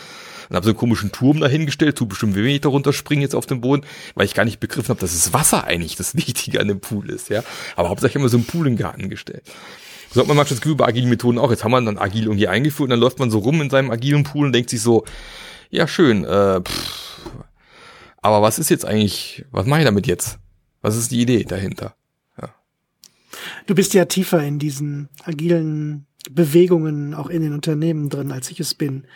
[0.52, 3.62] und habe so einen komischen Turm dahingestellt, tut bestimmt weh, wenn ich jetzt auf den
[3.62, 6.78] Boden, weil ich gar nicht begriffen habe, dass das Wasser eigentlich das Wichtige an dem
[6.78, 7.42] Pool ist, ja.
[7.74, 9.44] Aber hauptsächlich immer so einen Pool im Garten gestellt.
[10.12, 11.50] So hat man manchmal das Gefühl bei agilen Methoden auch.
[11.50, 13.90] Jetzt haben wir dann agil irgendwie eingeführt und dann läuft man so rum in seinem
[13.90, 15.06] agilen Pool und denkt sich so,
[15.70, 17.20] ja schön, äh, pff,
[18.20, 20.38] aber was ist jetzt eigentlich, was mache ich damit jetzt?
[20.82, 21.94] Was ist die Idee dahinter?
[22.38, 22.50] Ja.
[23.66, 28.60] Du bist ja tiefer in diesen agilen Bewegungen auch in den Unternehmen drin, als ich
[28.60, 29.06] es bin.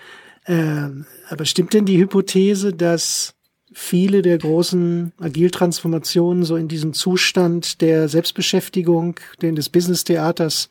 [0.47, 3.35] Ähm, aber stimmt denn die Hypothese, dass
[3.73, 10.69] viele der großen Agiltransformationen so in diesen Zustand der Selbstbeschäftigung, den des Business-Theaters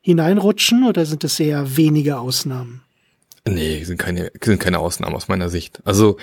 [0.00, 2.82] hineinrutschen oder sind es eher wenige Ausnahmen?
[3.46, 5.80] Nee, sind keine, sind keine Ausnahmen aus meiner Sicht.
[5.84, 6.16] Also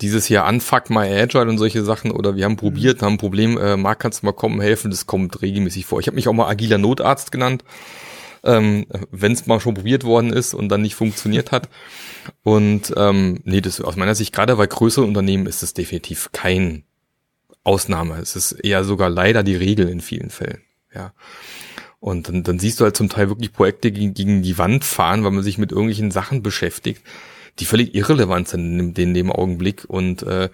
[0.00, 3.58] dieses Jahr Unfuck My Agile und solche Sachen oder wir haben probiert, haben ein Problem,
[3.58, 6.00] äh, Marc, kannst du mal kommen, helfen, das kommt regelmäßig vor.
[6.00, 7.62] Ich habe mich auch mal agiler Notarzt genannt,
[8.44, 11.68] ähm, wenn es mal schon probiert worden ist und dann nicht funktioniert hat.
[12.42, 16.84] Und ähm, nee, das aus meiner Sicht, gerade bei größeren Unternehmen ist es definitiv kein
[17.64, 18.18] Ausnahme.
[18.18, 20.60] Es ist eher sogar leider die Regel in vielen Fällen.
[20.94, 21.12] Ja.
[22.00, 25.24] Und dann, dann siehst du halt zum Teil wirklich Projekte gegen, gegen die Wand fahren,
[25.24, 27.02] weil man sich mit irgendwelchen Sachen beschäftigt,
[27.60, 29.84] die völlig irrelevant sind in, in dem Augenblick.
[29.86, 30.48] Und äh,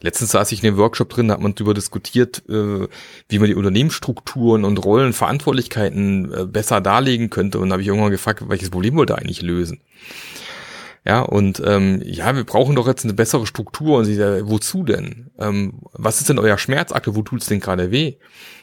[0.00, 2.86] letztens saß ich in dem Workshop drin, da hat man darüber diskutiert, äh,
[3.28, 7.58] wie man die Unternehmensstrukturen und Rollen, Verantwortlichkeiten äh, besser darlegen könnte.
[7.58, 9.80] Und da habe ich irgendwann gefragt, welches Problem wollte eigentlich lösen?
[11.06, 13.98] Ja, und ähm, ja, wir brauchen doch jetzt eine bessere Struktur.
[13.98, 15.30] Und sie sagt, wozu denn?
[15.38, 17.14] Ähm, was ist denn euer Schmerzakte?
[17.14, 18.14] Wo tut's denn gerade weh?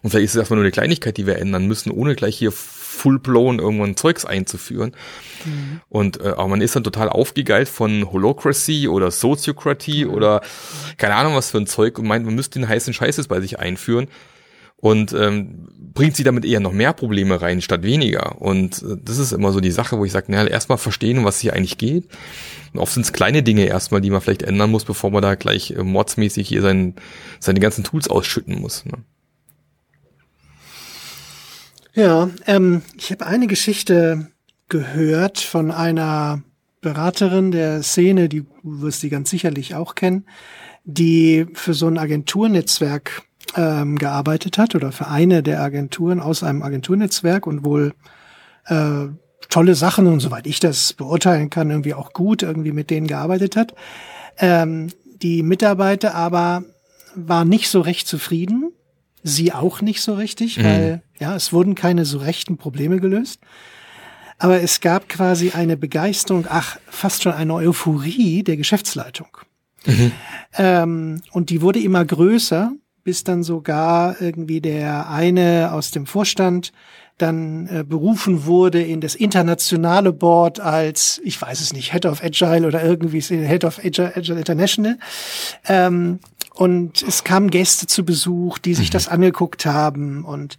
[0.02, 2.52] Und vielleicht ist es erstmal nur eine Kleinigkeit, die wir ändern müssen, ohne gleich hier
[2.52, 4.96] full-blown irgendwann Zeugs einzuführen.
[5.46, 5.82] Mhm.
[5.88, 10.12] Und äh, aber man ist dann total aufgegeilt von Holocracy oder Sociokratie mhm.
[10.12, 10.42] oder
[10.98, 13.60] keine Ahnung was für ein Zeug und meint, man müsste den heißen Scheißes bei sich
[13.60, 14.08] einführen
[14.82, 18.42] und ähm, bringt sie damit eher noch mehr Probleme rein statt weniger.
[18.42, 21.40] Und äh, das ist immer so die Sache, wo ich sage, naja, erstmal verstehen, was
[21.40, 22.08] hier eigentlich geht.
[22.74, 25.36] Und oft sind es kleine Dinge erstmal, die man vielleicht ändern muss, bevor man da
[25.36, 26.96] gleich äh, mordsmäßig hier sein,
[27.40, 28.86] seine ganzen Tools ausschütten muss.
[28.86, 28.94] Ne?
[31.94, 34.28] Ja, ähm, ich habe eine Geschichte
[34.70, 36.42] gehört von einer
[36.80, 40.26] Beraterin der Szene, die du wirst die ganz sicherlich auch kennen,
[40.84, 43.24] die für so ein Agenturnetzwerk
[43.56, 47.94] ähm, gearbeitet hat oder für eine der Agenturen aus einem Agenturnetzwerk und wohl
[48.66, 49.08] äh,
[49.50, 53.56] tolle Sachen und soweit ich das beurteilen kann, irgendwie auch gut irgendwie mit denen gearbeitet
[53.56, 53.76] hat.
[54.38, 54.88] Ähm,
[55.22, 56.64] die Mitarbeiter aber
[57.16, 58.72] war nicht so recht zufrieden,
[59.24, 60.64] sie auch nicht so richtig, mhm.
[60.64, 63.40] weil ja, es wurden keine so rechten Probleme gelöst.
[64.40, 69.28] Aber es gab quasi eine Begeisterung, ach, fast schon eine Euphorie der Geschäftsleitung.
[69.86, 70.12] Mhm.
[70.58, 72.72] Ähm, und die wurde immer größer
[73.04, 76.72] bis dann sogar irgendwie der eine aus dem Vorstand
[77.18, 82.24] dann äh, berufen wurde in das internationale Board als, ich weiß es nicht, Head of
[82.24, 84.98] Agile oder irgendwie Head of Agile, Agile International.
[85.68, 86.20] Ähm,
[86.54, 88.94] und es kamen Gäste zu Besuch, die sich mhm.
[88.94, 90.26] das angeguckt haben.
[90.26, 90.58] Und,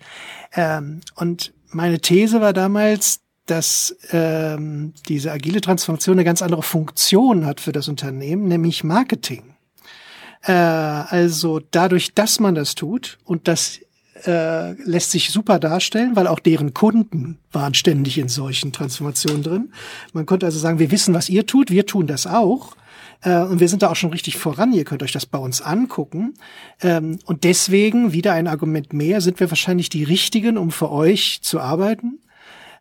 [0.55, 7.45] ähm, und meine These war damals, dass ähm, diese agile Transformation eine ganz andere Funktion
[7.45, 9.52] hat für das Unternehmen, nämlich Marketing.
[10.43, 13.81] Äh, also dadurch, dass man das tut und das
[14.27, 19.73] äh, lässt sich super darstellen, weil auch deren Kunden waren ständig in solchen Transformationen drin.
[20.13, 22.77] Man konnte also sagen, wir wissen, was ihr tut, wir tun das auch.
[23.23, 24.73] Äh, und wir sind da auch schon richtig voran.
[24.73, 26.35] Ihr könnt euch das bei uns angucken.
[26.81, 31.41] Ähm, und deswegen, wieder ein Argument mehr, sind wir wahrscheinlich die Richtigen, um für euch
[31.43, 32.19] zu arbeiten.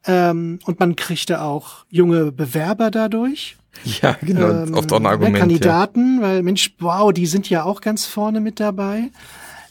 [0.05, 3.57] Ähm, und man kriegte auch junge Bewerber dadurch.
[3.83, 5.37] Ja, genau, ähm, oft auch ein Argument.
[5.37, 6.21] Kandidaten, ja.
[6.21, 9.09] weil Mensch, wow, die sind ja auch ganz vorne mit dabei.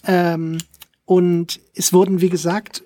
[0.06, 0.58] Ähm,
[1.04, 2.82] und es wurden, wie gesagt,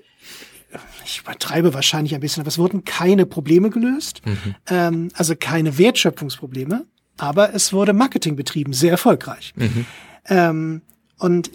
[1.04, 4.54] ich übertreibe wahrscheinlich ein bisschen, aber es wurden keine Probleme gelöst, mhm.
[4.68, 9.52] ähm, also keine Wertschöpfungsprobleme, aber es wurde Marketing betrieben, sehr erfolgreich.
[9.56, 9.86] Mhm.
[10.26, 10.82] Ähm,
[11.18, 11.50] und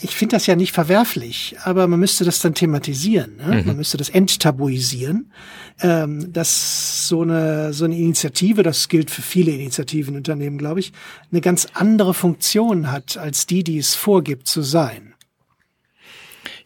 [0.00, 3.36] ich finde das ja nicht verwerflich, aber man müsste das dann thematisieren.
[3.36, 3.60] Ne?
[3.60, 3.66] Mhm.
[3.66, 5.32] Man müsste das enttabuisieren,
[5.80, 10.92] ähm, dass so eine so eine Initiative, das gilt für viele Initiativen Unternehmen, glaube ich,
[11.32, 15.07] eine ganz andere Funktion hat als die, die es vorgibt zu sein.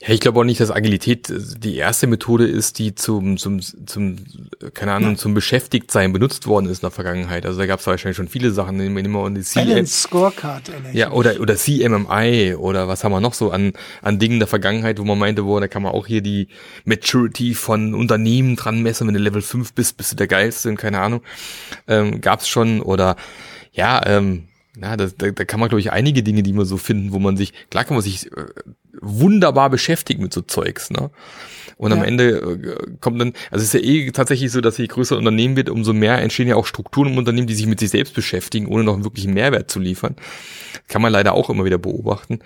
[0.05, 3.61] Ja, ich glaube auch nicht, dass Agilität äh, die erste Methode ist, die zum, zum,
[3.61, 4.17] zum
[4.75, 7.47] keine Ahnung, zum Beschäftigtsein benutzt worden ist in der Vergangenheit.
[7.47, 10.73] Also da gab es wahrscheinlich schon viele Sachen, nehmen wir immer die C Scorecard.
[10.93, 14.99] Ja, oder, oder CMMI oder was haben wir noch so an, an Dingen der Vergangenheit,
[14.99, 16.49] wo man meinte, wo, da kann man auch hier die
[16.85, 20.79] Maturity von Unternehmen dran messen, wenn du Level 5 bist, bist du der Geilste und
[20.79, 21.23] keine Ahnung.
[21.87, 23.15] Ähm, gab es schon oder
[23.73, 26.79] ja, ähm, na, da, da, da kann man, glaube ich, einige Dinge, die man so
[26.79, 28.47] finden, wo man sich, klar kann man sich äh,
[29.01, 31.11] wunderbar beschäftigen mit so Zeugs, ne?
[31.77, 31.97] Und ja.
[31.97, 35.17] am Ende äh, kommt dann, also es ist ja eh tatsächlich so, dass je größer
[35.17, 38.15] Unternehmen wird, umso mehr entstehen ja auch Strukturen im Unternehmen, die sich mit sich selbst
[38.15, 40.17] beschäftigen, ohne noch wirklich einen Mehrwert zu liefern.
[40.89, 42.39] Kann man leider auch immer wieder beobachten.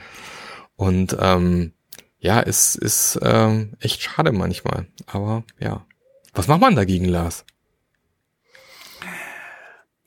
[0.77, 1.73] Und ähm,
[2.19, 4.87] ja, es ist ähm, echt schade manchmal.
[5.07, 5.85] Aber ja.
[6.33, 7.45] Was macht man dagegen, Lars?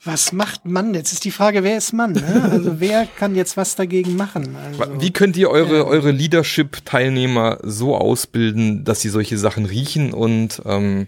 [0.03, 0.93] Was macht man?
[0.93, 2.13] Jetzt ist die Frage, wer ist Mann?
[2.13, 2.49] Ne?
[2.51, 4.55] Also wer kann jetzt was dagegen machen?
[4.55, 10.13] Also, Wie könnt ihr eure, äh, eure Leadership-Teilnehmer so ausbilden, dass sie solche Sachen riechen
[10.13, 11.07] und ähm,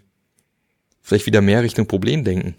[1.01, 2.55] vielleicht wieder mehr Richtung Problem denken?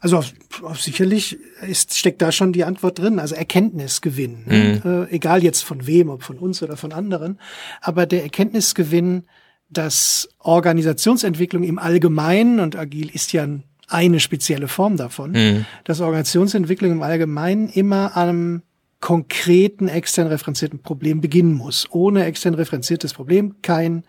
[0.00, 0.32] Also auf,
[0.62, 4.44] auf sicherlich ist, steckt da schon die Antwort drin, also Erkenntnisgewinn.
[4.46, 4.80] Ne?
[4.82, 4.90] Mhm.
[4.90, 7.38] Äh, egal jetzt von wem, ob von uns oder von anderen.
[7.82, 9.24] Aber der Erkenntnisgewinn,
[9.68, 15.66] dass Organisationsentwicklung im Allgemeinen, und agil ist ja ein eine spezielle Form davon, mhm.
[15.84, 18.62] dass Organisationsentwicklung im Allgemeinen immer einem
[19.00, 21.86] konkreten extern referenzierten Problem beginnen muss.
[21.90, 24.04] Ohne extern referenziertes Problem kein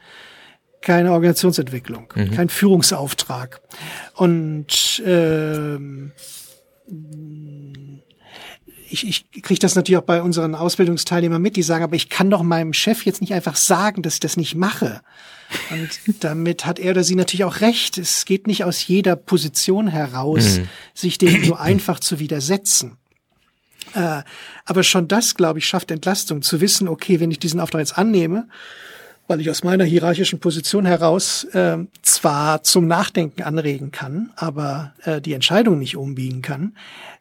[0.82, 2.32] keine Organisationsentwicklung, mhm.
[2.32, 3.62] kein Führungsauftrag.
[4.16, 6.12] Und ähm,
[8.90, 12.30] ich, ich kriege das natürlich auch bei unseren Ausbildungsteilnehmern mit, die sagen, aber ich kann
[12.30, 15.02] doch meinem Chef jetzt nicht einfach sagen, dass ich das nicht mache.
[15.72, 17.98] Und damit hat er oder sie natürlich auch recht.
[17.98, 20.70] Es geht nicht aus jeder Position heraus, mhm.
[20.94, 22.98] sich dem so einfach zu widersetzen.
[23.94, 24.24] Äh,
[24.66, 27.98] aber schon das, glaube ich, schafft Entlastung, zu wissen, okay, wenn ich diesen Auftrag jetzt
[27.98, 28.48] annehme,
[29.28, 35.22] weil ich aus meiner hierarchischen Position heraus äh, zwar zum Nachdenken anregen kann, aber äh,
[35.22, 36.76] die Entscheidung nicht umbiegen kann,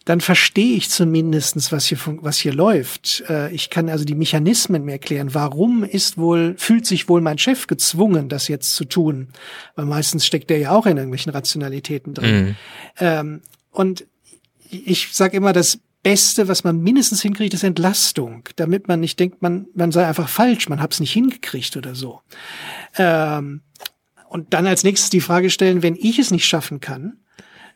[0.06, 3.24] dann verstehe ich zumindestens, was hier, was hier läuft.
[3.28, 5.34] Äh, ich kann also die Mechanismen mir erklären.
[5.34, 9.28] Warum ist wohl, fühlt sich wohl mein Chef gezwungen, das jetzt zu tun?
[9.74, 12.44] Weil meistens steckt der ja auch in irgendwelchen Rationalitäten drin.
[12.44, 12.56] Mhm.
[13.00, 13.40] Ähm,
[13.72, 14.06] und
[14.70, 19.42] ich sage immer, das Beste, was man mindestens hinkriegt, ist Entlastung, damit man nicht denkt,
[19.42, 22.20] man, man sei einfach falsch, man hab's nicht hingekriegt oder so.
[22.96, 23.62] Ähm,
[24.28, 27.18] und dann als nächstes die Frage stellen, wenn ich es nicht schaffen kann,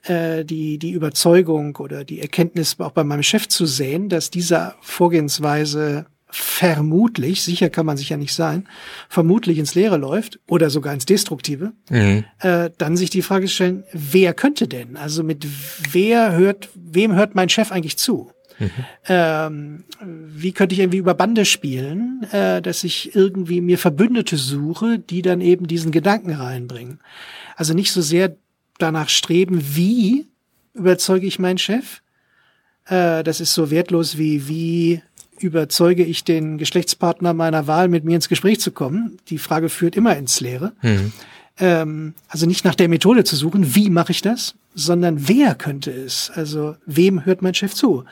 [0.05, 4.77] äh, die, die Überzeugung oder die Erkenntnis auch bei meinem Chef zu sehen, dass dieser
[4.81, 8.69] Vorgehensweise vermutlich, sicher kann man sich ja nicht sein,
[9.09, 12.25] vermutlich ins Leere läuft oder sogar ins Destruktive, mhm.
[12.39, 14.97] äh, dann sich die Frage stellen, wer könnte denn?
[14.97, 15.47] Also mit
[15.91, 18.31] wer hört, wem hört mein Chef eigentlich zu?
[18.59, 18.71] Mhm.
[19.09, 24.99] Ähm, wie könnte ich irgendwie über Bande spielen, äh, dass ich irgendwie mir Verbündete suche,
[24.99, 27.01] die dann eben diesen Gedanken reinbringen?
[27.57, 28.37] Also nicht so sehr
[28.83, 30.27] danach streben, wie
[30.75, 32.01] überzeuge ich meinen Chef?
[32.87, 35.03] Äh, das ist so wertlos wie, wie
[35.39, 39.19] überzeuge ich den Geschlechtspartner meiner Wahl, mit mir ins Gespräch zu kommen?
[39.29, 40.73] Die Frage führt immer ins Leere.
[40.83, 41.13] Mhm.
[41.59, 45.91] Ähm, also nicht nach der Methode zu suchen, wie mache ich das, sondern wer könnte
[45.91, 46.31] es?
[46.35, 48.05] Also wem hört mein Chef zu?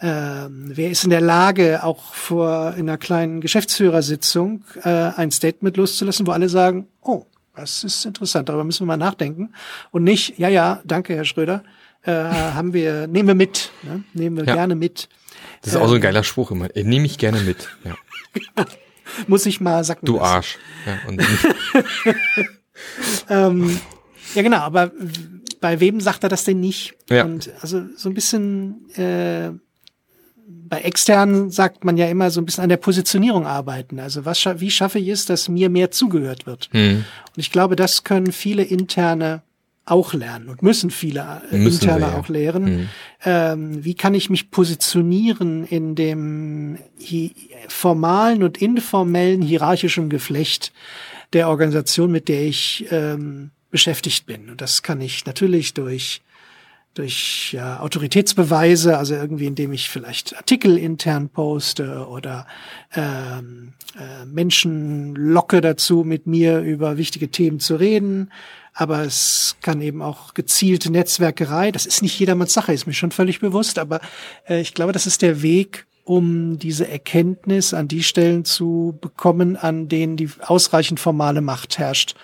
[0.00, 5.76] Ähm, wer ist in der Lage, auch vor in einer kleinen Geschäftsführersitzung äh, ein Statement
[5.76, 7.24] loszulassen, wo alle sagen, oh,
[7.56, 9.52] das ist interessant, darüber müssen wir mal nachdenken.
[9.90, 11.62] Und nicht, ja, ja, danke, Herr Schröder,
[12.02, 14.04] äh, haben wir, nehmen wir mit, ne?
[14.12, 14.54] nehmen wir ja.
[14.54, 15.08] gerne mit.
[15.62, 16.68] Das ist ähm, auch so ein ähm, geiler Spruch immer.
[16.74, 17.68] Nehme ich gerne mit.
[17.84, 17.96] Ja.
[19.26, 20.04] Muss ich mal sagen.
[20.04, 20.58] Du Arsch.
[20.86, 21.22] Ja, und
[23.28, 23.80] ähm,
[24.34, 24.90] ja, genau, aber
[25.60, 26.94] bei wem sagt er das denn nicht?
[27.08, 27.24] Ja.
[27.24, 29.50] Und also so ein bisschen äh,
[30.46, 33.98] bei externen sagt man ja immer so ein bisschen an der Positionierung arbeiten.
[34.00, 36.68] Also was wie schaffe ich es, dass mir mehr zugehört wird?
[36.72, 37.04] Mhm.
[37.34, 39.42] Und ich glaube, das können viele interne
[39.86, 42.64] auch lernen und müssen viele äh, müssen interne wir, auch lehren.
[42.64, 42.88] Mhm.
[43.24, 46.78] Ähm, wie kann ich mich positionieren in dem
[47.68, 50.72] formalen und informellen hierarchischen Geflecht
[51.34, 54.48] der Organisation, mit der ich ähm, beschäftigt bin?
[54.48, 56.22] Und das kann ich natürlich durch
[56.94, 62.46] durch ja, Autoritätsbeweise, also irgendwie indem ich vielleicht Artikel intern poste oder
[62.94, 68.30] ähm, äh, Menschen locke dazu, mit mir über wichtige Themen zu reden.
[68.72, 71.70] Aber es kann eben auch gezielte Netzwerkerei.
[71.70, 73.78] Das ist nicht jedermanns Sache, ist mir schon völlig bewusst.
[73.78, 74.00] Aber
[74.48, 79.56] äh, ich glaube, das ist der Weg, um diese Erkenntnis an die Stellen zu bekommen,
[79.56, 82.14] an denen die ausreichend formale Macht herrscht,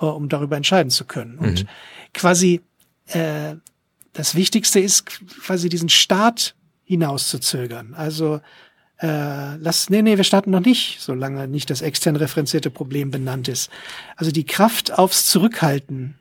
[0.00, 1.36] äh, um darüber entscheiden zu können.
[1.36, 1.48] Mhm.
[1.48, 1.66] Und
[2.12, 2.60] quasi
[3.08, 3.54] äh,
[4.12, 7.94] das Wichtigste ist quasi diesen Start hinauszuzögern.
[7.94, 8.40] Also
[9.00, 13.48] äh, lass, nee, nee, wir starten noch nicht, solange nicht das extern referenzierte Problem benannt
[13.48, 13.70] ist.
[14.16, 16.18] Also die Kraft aufs Zurückhalten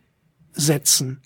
[0.54, 1.22] setzen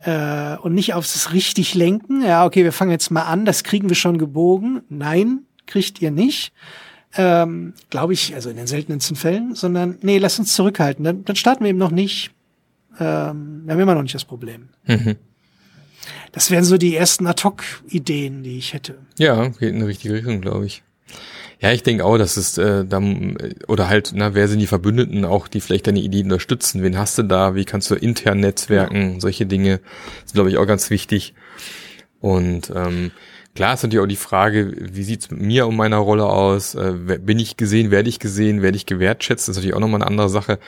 [0.00, 2.22] äh, und nicht aufs richtig lenken.
[2.22, 4.82] Ja, okay, wir fangen jetzt mal an, das kriegen wir schon gebogen.
[4.88, 6.52] Nein, kriegt ihr nicht.
[7.14, 11.04] Ähm, Glaube ich, also in den seltensten Fällen, sondern nee, lass uns zurückhalten.
[11.04, 12.30] Dann, dann starten wir eben noch nicht.
[12.98, 14.68] Ähm, wir haben immer noch nicht das Problem.
[14.86, 15.16] Mhm.
[16.36, 18.98] Das wären so die ersten Ad-Hoc-Ideen, die ich hätte.
[19.18, 20.82] Ja, geht in die richtige Richtung, glaube ich.
[21.60, 25.24] Ja, ich denke auch, dass es äh, dann oder halt, na, wer sind die Verbündeten
[25.24, 26.82] auch, die vielleicht deine Ideen unterstützen?
[26.82, 27.54] Wen hast du da?
[27.54, 29.14] Wie kannst du intern netzwerken?
[29.14, 29.20] Ja.
[29.20, 29.80] Solche Dinge
[30.26, 31.32] sind, glaube ich, auch ganz wichtig.
[32.20, 33.12] Und ähm,
[33.54, 36.74] klar ist natürlich auch die Frage, wie sieht's mit mir und meiner Rolle aus?
[36.74, 39.48] Äh, bin ich gesehen, werde ich gesehen, werde ich gewertschätzt?
[39.48, 40.58] Das ist natürlich auch nochmal eine andere Sache.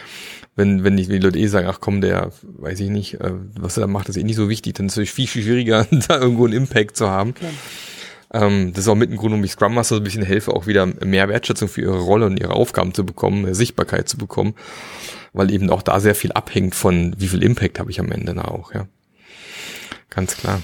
[0.59, 3.83] Wenn, wenn die, Leute eh sagen, ach komm, der, weiß ich nicht, äh, was er
[3.83, 6.19] da macht, ist eh nicht so wichtig, dann ist es natürlich viel, viel schwieriger, da
[6.19, 7.35] irgendwo einen Impact zu haben.
[7.35, 7.53] Klar.
[8.33, 10.53] Ähm, das ist auch mit ein Grund, warum ich Scrum Master so ein bisschen helfe,
[10.53, 14.19] auch wieder mehr Wertschätzung für ihre Rolle und ihre Aufgaben zu bekommen, mehr Sichtbarkeit zu
[14.19, 14.57] bekommen,
[15.33, 18.35] weil eben auch da sehr viel abhängt von, wie viel Impact habe ich am Ende
[18.35, 18.89] da auch, ja.
[20.11, 20.61] Ganz klar.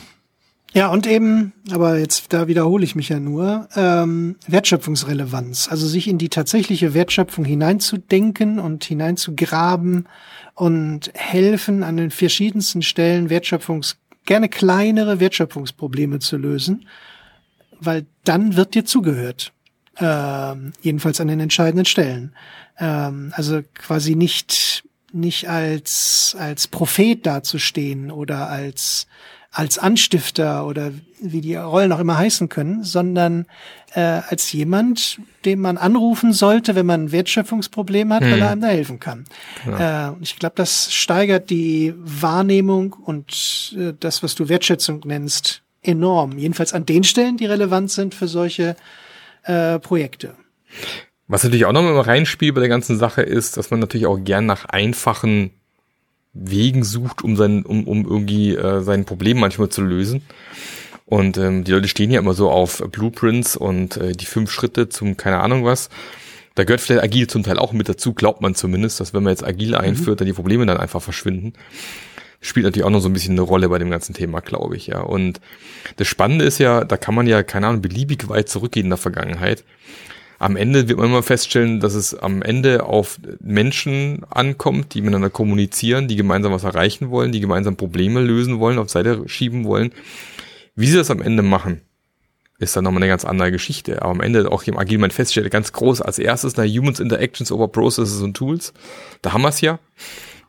[0.74, 6.08] Ja, und eben, aber jetzt da wiederhole ich mich ja nur, ähm, Wertschöpfungsrelevanz, also sich
[6.08, 10.08] in die tatsächliche Wertschöpfung hineinzudenken und hineinzugraben
[10.54, 16.84] und helfen an den verschiedensten Stellen Wertschöpfungs gerne kleinere Wertschöpfungsprobleme zu lösen
[17.80, 19.52] weil dann wird dir zugehört.
[19.98, 22.34] Ähm, jedenfalls an den entscheidenden Stellen.
[22.78, 29.06] Ähm, also quasi nicht nicht als als Prophet dazustehen oder als
[29.54, 30.90] als Anstifter oder
[31.20, 33.46] wie die Rollen auch immer heißen können, sondern
[33.94, 38.32] äh, als jemand, den man anrufen sollte, wenn man ein Wertschöpfungsproblem hat, hm.
[38.32, 39.24] weil er einem da helfen kann.
[39.64, 40.10] Ja.
[40.10, 46.36] Äh, ich glaube, das steigert die Wahrnehmung und äh, das, was du Wertschätzung nennst, enorm.
[46.36, 48.74] Jedenfalls an den Stellen, die relevant sind für solche
[49.44, 50.34] äh, Projekte.
[51.28, 54.18] Was natürlich auch noch mal reinspielt bei der ganzen Sache ist, dass man natürlich auch
[54.18, 55.52] gern nach einfachen
[56.34, 60.22] Wegen sucht, um sein, um, um irgendwie äh, sein Problem manchmal zu lösen.
[61.06, 64.88] Und ähm, die Leute stehen ja immer so auf Blueprints und äh, die fünf Schritte
[64.88, 65.90] zum keine Ahnung was.
[66.54, 69.32] Da gehört vielleicht Agil zum Teil auch mit dazu, glaubt man zumindest, dass wenn man
[69.32, 70.18] jetzt Agil einführt, mhm.
[70.18, 71.54] dann die Probleme dann einfach verschwinden
[72.44, 74.86] spielt natürlich auch noch so ein bisschen eine Rolle bei dem ganzen Thema, glaube ich,
[74.86, 75.00] ja.
[75.00, 75.40] Und
[75.96, 78.98] das Spannende ist ja, da kann man ja, keine Ahnung, beliebig weit zurückgehen in der
[78.98, 79.64] Vergangenheit.
[80.44, 85.30] Am Ende wird man immer feststellen, dass es am Ende auf Menschen ankommt, die miteinander
[85.30, 89.92] kommunizieren, die gemeinsam was erreichen wollen, die gemeinsam Probleme lösen wollen, auf Seite schieben wollen.
[90.76, 91.80] Wie sie das am Ende machen,
[92.58, 94.02] ist dann nochmal eine ganz andere Geschichte.
[94.02, 97.50] Aber am Ende auch im Agil man feststellt, ganz groß als erstes, na, Humans Interactions
[97.50, 98.74] over Processes und Tools.
[99.22, 99.78] Da haben wir es ja.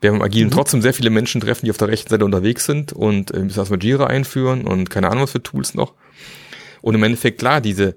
[0.02, 0.56] Wir haben im Agilen mhm.
[0.56, 3.60] trotzdem sehr viele Menschen treffen, die auf der rechten Seite unterwegs sind und äh, müssen
[3.60, 5.94] erstmal Jira einführen und keine Ahnung was für Tools noch.
[6.82, 7.96] Und im Endeffekt, klar, diese,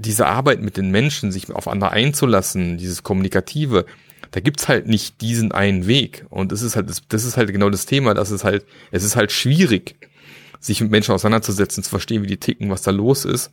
[0.00, 3.86] diese Arbeit mit den Menschen, sich auf andere einzulassen, dieses Kommunikative,
[4.30, 6.24] da gibt's halt nicht diesen einen Weg.
[6.30, 9.04] Und das ist halt, das, das ist halt genau das Thema, dass es halt, es
[9.04, 9.96] ist halt schwierig,
[10.60, 13.50] sich mit Menschen auseinanderzusetzen, zu verstehen, wie die ticken, was da los ist.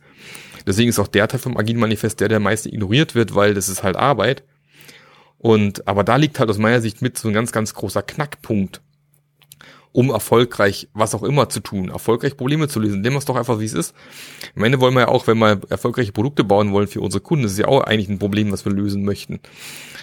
[0.66, 3.68] Deswegen ist auch der Teil vom Agilen Manifest der, der meist ignoriert wird, weil das
[3.68, 4.42] ist halt Arbeit.
[5.38, 8.80] Und, aber da liegt halt aus meiner Sicht mit so ein ganz, ganz großer Knackpunkt,
[9.98, 13.00] um erfolgreich was auch immer zu tun, erfolgreich Probleme zu lösen.
[13.00, 13.96] Nehmen wir es doch einfach, wie es ist.
[14.54, 17.42] Am Ende wollen wir ja auch, wenn wir erfolgreiche Produkte bauen wollen für unsere Kunden,
[17.42, 19.40] das ist ja auch eigentlich ein Problem, was wir lösen möchten.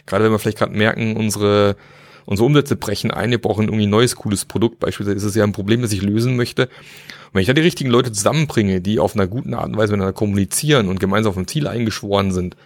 [0.06, 1.78] Gerade wenn wir vielleicht gerade merken, unsere
[2.26, 4.80] unsere Umsätze brechen ein, wir brauchen irgendwie ein neues, cooles Produkt.
[4.80, 6.64] Beispielsweise ist es ja ein Problem, das ich lösen möchte.
[6.64, 9.94] Und wenn ich da die richtigen Leute zusammenbringe, die auf einer guten Art und Weise
[9.94, 12.58] miteinander kommunizieren und gemeinsam auf ein Ziel eingeschworen sind,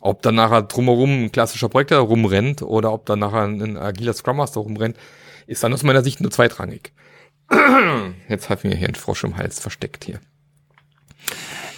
[0.00, 4.36] ob dann nachher drumherum ein klassischer Projektor rumrennt oder ob dann nachher ein agiler Scrum
[4.36, 4.96] Master rumrennt,
[5.46, 6.92] ist dann aus meiner Sicht nur zweitrangig.
[8.28, 10.20] Jetzt hat mir hier ein Frosch im Hals versteckt hier.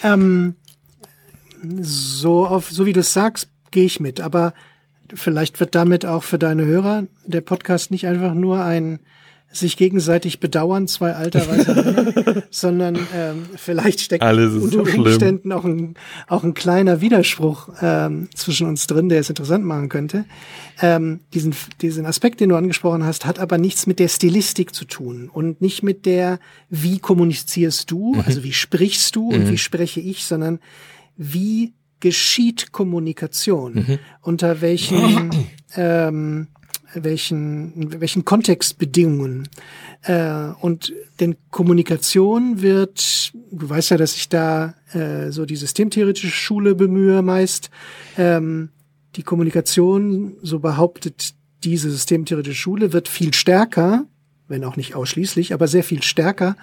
[0.03, 0.57] Ähm,
[1.81, 4.21] so auf, so wie du es sagst, gehe ich mit.
[4.21, 4.55] Aber
[5.13, 9.01] vielleicht wird damit auch für deine Hörer der Podcast nicht einfach nur ein
[9.55, 15.65] sich gegenseitig bedauern, zwei alter weiße Männer, sondern ähm, vielleicht steckt unter so Umständen auch
[15.65, 15.95] ein,
[16.27, 20.25] auch ein kleiner Widerspruch ähm, zwischen uns drin, der es interessant machen könnte.
[20.83, 24.85] Ähm, diesen, diesen Aspekt, den du angesprochen hast, hat aber nichts mit der Stilistik zu
[24.85, 28.23] tun und nicht mit der, wie kommunizierst du, mhm.
[28.27, 29.51] also wie sprichst du und mhm.
[29.51, 30.59] wie spreche ich, sondern
[31.17, 33.99] wie geschieht Kommunikation, mhm.
[34.21, 35.31] unter welchen
[35.77, 36.49] ähm,
[36.95, 39.49] welchen, welchen Kontextbedingungen.
[40.03, 46.31] Äh, und denn Kommunikation wird, du weißt ja, dass ich da äh, so die systemtheoretische
[46.31, 47.71] Schule bemühe meist.
[48.17, 48.71] Ähm,
[49.17, 54.07] die Kommunikation, so behauptet diese systemtheoretische Schule, wird viel stärker,
[54.49, 56.57] wenn auch nicht ausschließlich, aber sehr viel stärker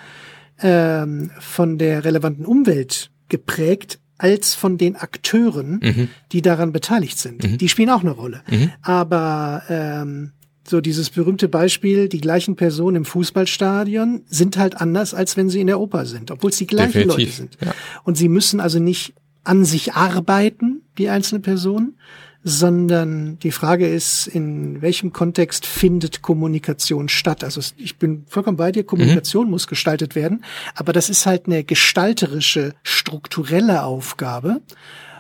[0.61, 6.07] ähm, von der relevanten Umwelt geprägt als von den Akteuren, mhm.
[6.31, 7.43] die daran beteiligt sind.
[7.43, 7.57] Mhm.
[7.57, 8.43] Die spielen auch eine Rolle.
[8.49, 8.71] Mhm.
[8.83, 10.31] Aber ähm,
[10.67, 15.59] so dieses berühmte Beispiel, die gleichen Personen im Fußballstadion sind halt anders, als wenn sie
[15.59, 17.57] in der Oper sind, obwohl es die gleichen Definitiv, Leute sind.
[17.65, 17.73] Ja.
[18.03, 21.95] Und sie müssen also nicht an sich arbeiten, die einzelne Person,
[22.43, 27.43] sondern die Frage ist, in welchem Kontext findet Kommunikation statt?
[27.43, 29.51] Also ich bin vollkommen bei dir, Kommunikation mhm.
[29.51, 30.43] muss gestaltet werden,
[30.75, 34.61] aber das ist halt eine gestalterische, strukturelle Aufgabe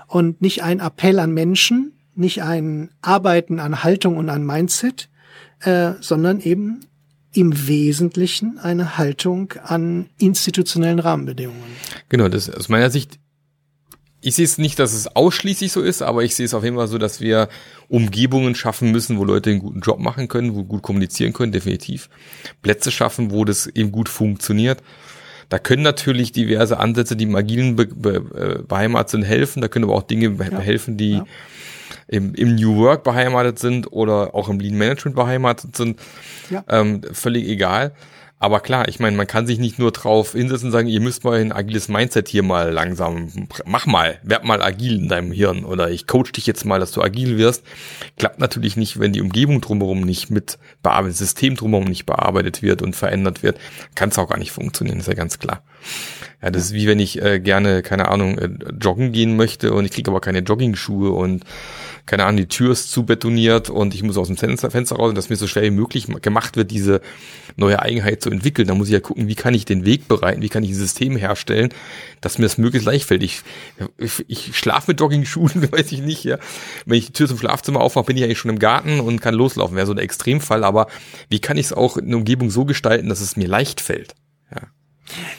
[0.07, 5.09] und nicht ein Appell an Menschen, nicht ein Arbeiten an Haltung und an Mindset,
[5.61, 6.81] äh, sondern eben
[7.33, 11.61] im Wesentlichen eine Haltung an institutionellen Rahmenbedingungen.
[12.09, 13.19] Genau, das aus meiner Sicht
[14.21, 16.75] ich sehe es nicht, dass es ausschließlich so ist, aber ich sehe es auf jeden
[16.75, 17.49] Fall so, dass wir
[17.89, 22.09] Umgebungen schaffen müssen, wo Leute einen guten Job machen können, wo gut kommunizieren können, definitiv.
[22.61, 24.81] Plätze schaffen, wo das eben gut funktioniert.
[25.49, 29.61] Da können natürlich diverse Ansätze, die im Agilen be be äh, beheimatet sind, helfen.
[29.61, 30.59] Da können aber auch Dinge ja.
[30.59, 31.25] helfen, die ja.
[32.07, 35.99] im, im, New Work beheimatet sind oder auch im Lean Management beheimatet sind.
[36.49, 36.63] Ja.
[36.69, 37.93] Ähm, völlig egal.
[38.41, 41.23] Aber klar, ich meine, man kann sich nicht nur drauf hinsetzen und sagen, ihr müsst
[41.23, 45.63] mal ein agiles Mindset hier mal langsam, mach mal, werd mal agil in deinem Hirn
[45.63, 47.63] oder ich coach dich jetzt mal, dass du agil wirst.
[48.17, 52.63] Klappt natürlich nicht, wenn die Umgebung drumherum nicht mit bearbeitet, das System drumherum nicht bearbeitet
[52.63, 53.59] wird und verändert wird,
[53.93, 55.61] kann es auch gar nicht funktionieren, ist ja ganz klar.
[56.41, 58.49] Ja, das ist wie wenn ich äh, gerne, keine Ahnung, äh,
[58.81, 61.45] joggen gehen möchte und ich kriege aber keine Jogging-Schuhe und
[62.05, 65.15] keine Ahnung, die Tür ist zu betoniert und ich muss aus dem Fenster, raus und
[65.15, 67.01] dass mir so schwer wie möglich gemacht wird, diese
[67.55, 68.67] neue Eigenheit zu entwickeln.
[68.67, 70.75] Da muss ich ja gucken, wie kann ich den Weg bereiten, wie kann ich ein
[70.75, 71.69] System herstellen,
[72.19, 73.23] dass mir das möglichst leicht fällt.
[73.23, 73.41] Ich,
[73.97, 76.37] ich, ich schlafe mit Jogging-Schuhen, weiß ich nicht, ja.
[76.85, 79.35] Wenn ich die Tür zum Schlafzimmer aufmache, bin ich eigentlich schon im Garten und kann
[79.35, 79.75] loslaufen.
[79.75, 80.87] Wäre so ein Extremfall, aber
[81.29, 84.15] wie kann ich es auch in der Umgebung so gestalten, dass es mir leicht fällt?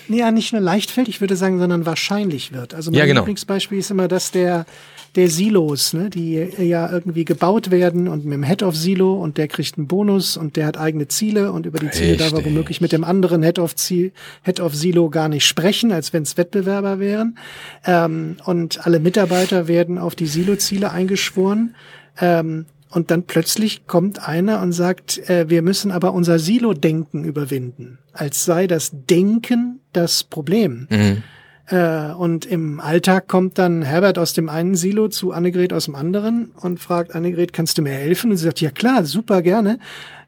[0.08, 0.30] Ja.
[0.30, 2.74] Nicht nur leicht fällt, ich würde sagen, sondern wahrscheinlich wird.
[2.74, 3.20] Also mein ja, genau.
[3.20, 4.66] Lieblingsbeispiel ist immer das der
[5.14, 9.36] der Silos, ne, die ja irgendwie gebaut werden und mit dem Head of Silo und
[9.36, 12.44] der kriegt einen Bonus und der hat eigene Ziele und über die Ziele darf er
[12.44, 14.12] womöglich mit dem anderen Head of, Ziel,
[14.42, 17.36] Head of Silo gar nicht sprechen, als wenn es Wettbewerber wären.
[17.84, 21.74] Ähm, und alle Mitarbeiter werden auf die Silo-Ziele eingeschworen.
[22.18, 27.98] Ähm, und dann plötzlich kommt einer und sagt, äh, wir müssen aber unser Silo-Denken überwinden,
[28.12, 30.86] als sei das Denken das Problem.
[30.90, 31.22] Mhm.
[31.68, 35.94] Äh, und im Alltag kommt dann Herbert aus dem einen Silo zu Annegret aus dem
[35.94, 38.30] anderen und fragt Annegret, kannst du mir helfen?
[38.30, 39.78] Und sie sagt, ja klar, super gerne.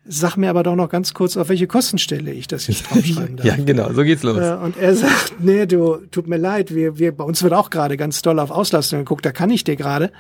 [0.07, 3.47] Sag mir aber doch noch ganz kurz, auf welche Kostenstelle ich das jetzt draufschreiben darf.
[3.47, 4.39] ja, genau, so geht's los.
[4.39, 7.69] Äh, und er sagt, nee, du, tut mir leid, wir, wir, bei uns wird auch
[7.69, 10.12] gerade ganz doll auf Auslastung geguckt, da kann ich dir gerade.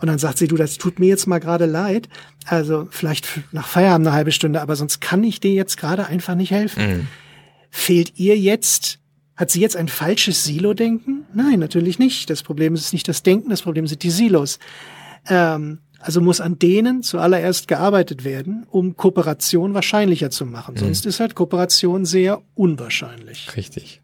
[0.00, 2.08] Und dann sagt sie, du, das tut mir jetzt mal gerade leid.
[2.46, 6.34] Also vielleicht nach Feierabend eine halbe Stunde, aber sonst kann ich dir jetzt gerade einfach
[6.34, 6.82] nicht helfen.
[6.82, 7.06] Mhm.
[7.70, 9.00] Fehlt ihr jetzt
[9.40, 11.24] hat sie jetzt ein falsches Silo-Denken?
[11.32, 12.28] Nein, natürlich nicht.
[12.28, 14.58] Das Problem ist nicht das Denken, das Problem sind die Silos.
[15.26, 20.74] Ähm, also muss an denen zuallererst gearbeitet werden, um Kooperation wahrscheinlicher zu machen.
[20.74, 20.80] Mhm.
[20.80, 23.56] Sonst ist halt Kooperation sehr unwahrscheinlich.
[23.56, 23.99] Richtig.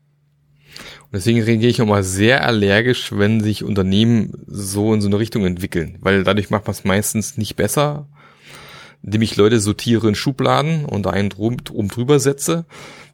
[1.04, 5.18] Und deswegen reagiere ich auch mal sehr allergisch, wenn sich Unternehmen so in so eine
[5.18, 8.06] Richtung entwickeln, weil dadurch macht man es meistens nicht besser,
[9.02, 12.64] indem ich Leute sortiere in Schubladen und einen drum, drum drüber setze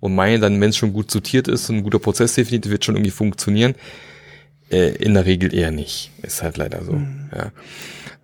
[0.00, 2.84] und meine dann, wenn es schon gut sortiert ist und ein guter Prozess definiert, wird
[2.84, 3.74] schon irgendwie funktionieren.
[4.70, 6.10] Äh, in der Regel eher nicht.
[6.22, 6.92] Ist halt leider so.
[6.92, 7.28] Mhm.
[7.34, 7.52] Ja.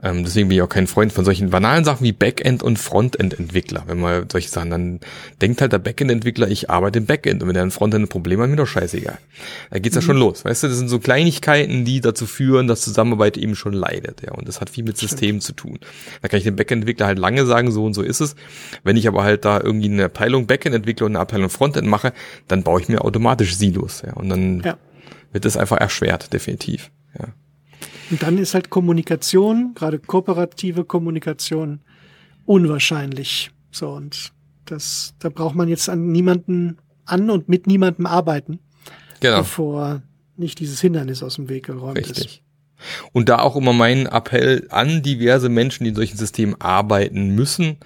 [0.01, 3.85] Ähm, deswegen bin ich auch kein Freund von solchen banalen Sachen wie Backend- und Frontend-Entwickler.
[3.87, 5.01] Wenn man solche Sachen, dann
[5.43, 8.41] denkt halt der Backend-Entwickler, ich arbeite im Backend und wenn er ein Frontend ein Problem
[8.41, 9.19] hat, mir doch scheißegal.
[9.71, 10.01] Da geht's mhm.
[10.01, 10.45] ja schon los.
[10.45, 14.23] Weißt du, das sind so Kleinigkeiten, die dazu führen, dass Zusammenarbeit eben schon leidet.
[14.23, 15.81] Ja, und das hat viel mit Systemen zu tun.
[16.23, 18.37] Da kann ich dem Backend-Entwickler halt lange sagen, so und so ist es.
[18.85, 22.13] Wenn ich aber halt da irgendwie eine Abteilung Backend-Entwickler und eine Abteilung Frontend mache,
[22.47, 24.03] dann baue ich mir automatisch Silos.
[24.07, 24.79] Ja, und dann ja.
[25.33, 26.93] wird es einfach erschwert, definitiv.
[27.19, 27.29] Ja.
[28.11, 31.81] Und dann ist halt Kommunikation, gerade kooperative Kommunikation,
[32.47, 33.51] unwahrscheinlich.
[33.71, 34.33] So, und
[34.65, 38.59] das, da braucht man jetzt an niemanden an und mit niemandem arbeiten,
[39.21, 39.39] genau.
[39.39, 40.03] bevor
[40.37, 42.27] nicht dieses Hindernis aus dem Weg geräumt Richtig.
[42.27, 42.43] ist.
[43.13, 47.79] Und da auch immer mein Appell an diverse Menschen, die in solchen Systemen arbeiten müssen,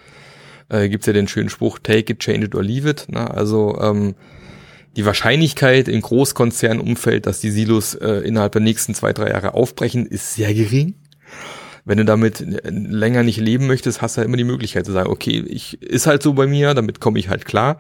[0.69, 3.07] äh, gibt's ja den schönen Spruch, take it, change it or leave it.
[3.09, 3.31] Ne?
[3.31, 4.15] Also ähm,
[4.97, 10.07] die Wahrscheinlichkeit im Großkonzernumfeld, dass die Silos äh, innerhalb der nächsten zwei, drei Jahre aufbrechen,
[10.07, 10.95] ist sehr gering.
[11.85, 15.11] Wenn du damit länger nicht leben möchtest, hast du ja immer die Möglichkeit zu sagen,
[15.11, 17.79] okay, ich ist halt so bei mir, damit komme ich halt klar.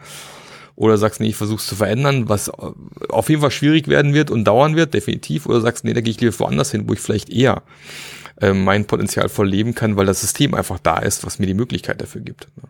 [0.74, 4.44] Oder sagst, nee, ich versuch's zu verändern, was auf jeden Fall schwierig werden wird und
[4.44, 5.46] dauern wird, definitiv.
[5.46, 7.62] Oder sagst, nee, da gehe ich lieber woanders hin, wo ich vielleicht eher
[8.40, 11.54] äh, mein Potenzial voll leben kann, weil das System einfach da ist, was mir die
[11.54, 12.48] Möglichkeit dafür gibt.
[12.56, 12.64] Ne?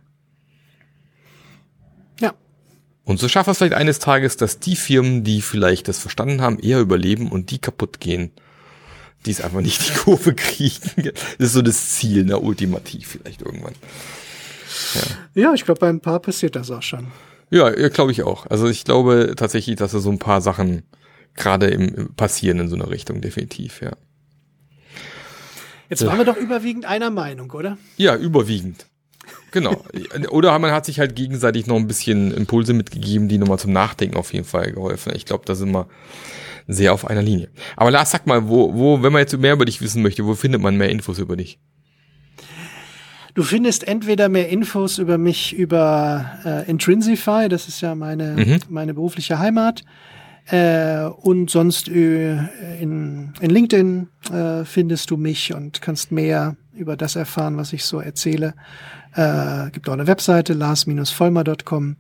[3.04, 6.58] Und so schafft es vielleicht eines Tages, dass die Firmen, die vielleicht das verstanden haben,
[6.58, 8.30] eher überleben und die kaputt gehen,
[9.26, 11.10] die es einfach nicht die Kurve kriegen.
[11.38, 13.74] Das ist so das Ziel, ne, ultimativ vielleicht irgendwann.
[14.94, 17.08] Ja, ja ich glaube, bei ein paar passiert das auch schon.
[17.50, 18.46] Ja, ja glaube ich auch.
[18.46, 20.84] Also ich glaube tatsächlich, dass da so ein paar Sachen
[21.34, 23.92] gerade im, im passieren in so einer Richtung, definitiv, ja.
[25.88, 27.76] Jetzt waren wir doch überwiegend einer Meinung, oder?
[27.98, 28.86] Ja, überwiegend.
[29.52, 29.84] Genau.
[30.30, 34.16] Oder man hat sich halt gegenseitig noch ein bisschen Impulse mitgegeben, die nochmal zum Nachdenken
[34.16, 35.12] auf jeden Fall geholfen.
[35.14, 35.86] Ich glaube, da sind wir
[36.66, 37.48] sehr auf einer Linie.
[37.76, 40.34] Aber Lars, sag mal, wo, wo, wenn man jetzt mehr über dich wissen möchte, wo
[40.34, 41.58] findet man mehr Infos über dich?
[43.34, 48.58] Du findest entweder mehr Infos über mich über äh, Intrinsify, das ist ja meine, mhm.
[48.68, 49.84] meine berufliche Heimat.
[50.46, 52.32] Äh, und sonst äh,
[52.80, 57.84] in, in LinkedIn äh, findest du mich und kannst mehr über das erfahren, was ich
[57.84, 58.54] so erzähle.
[59.14, 61.96] Äh, gibt auch eine Webseite, lars-vollmer.com.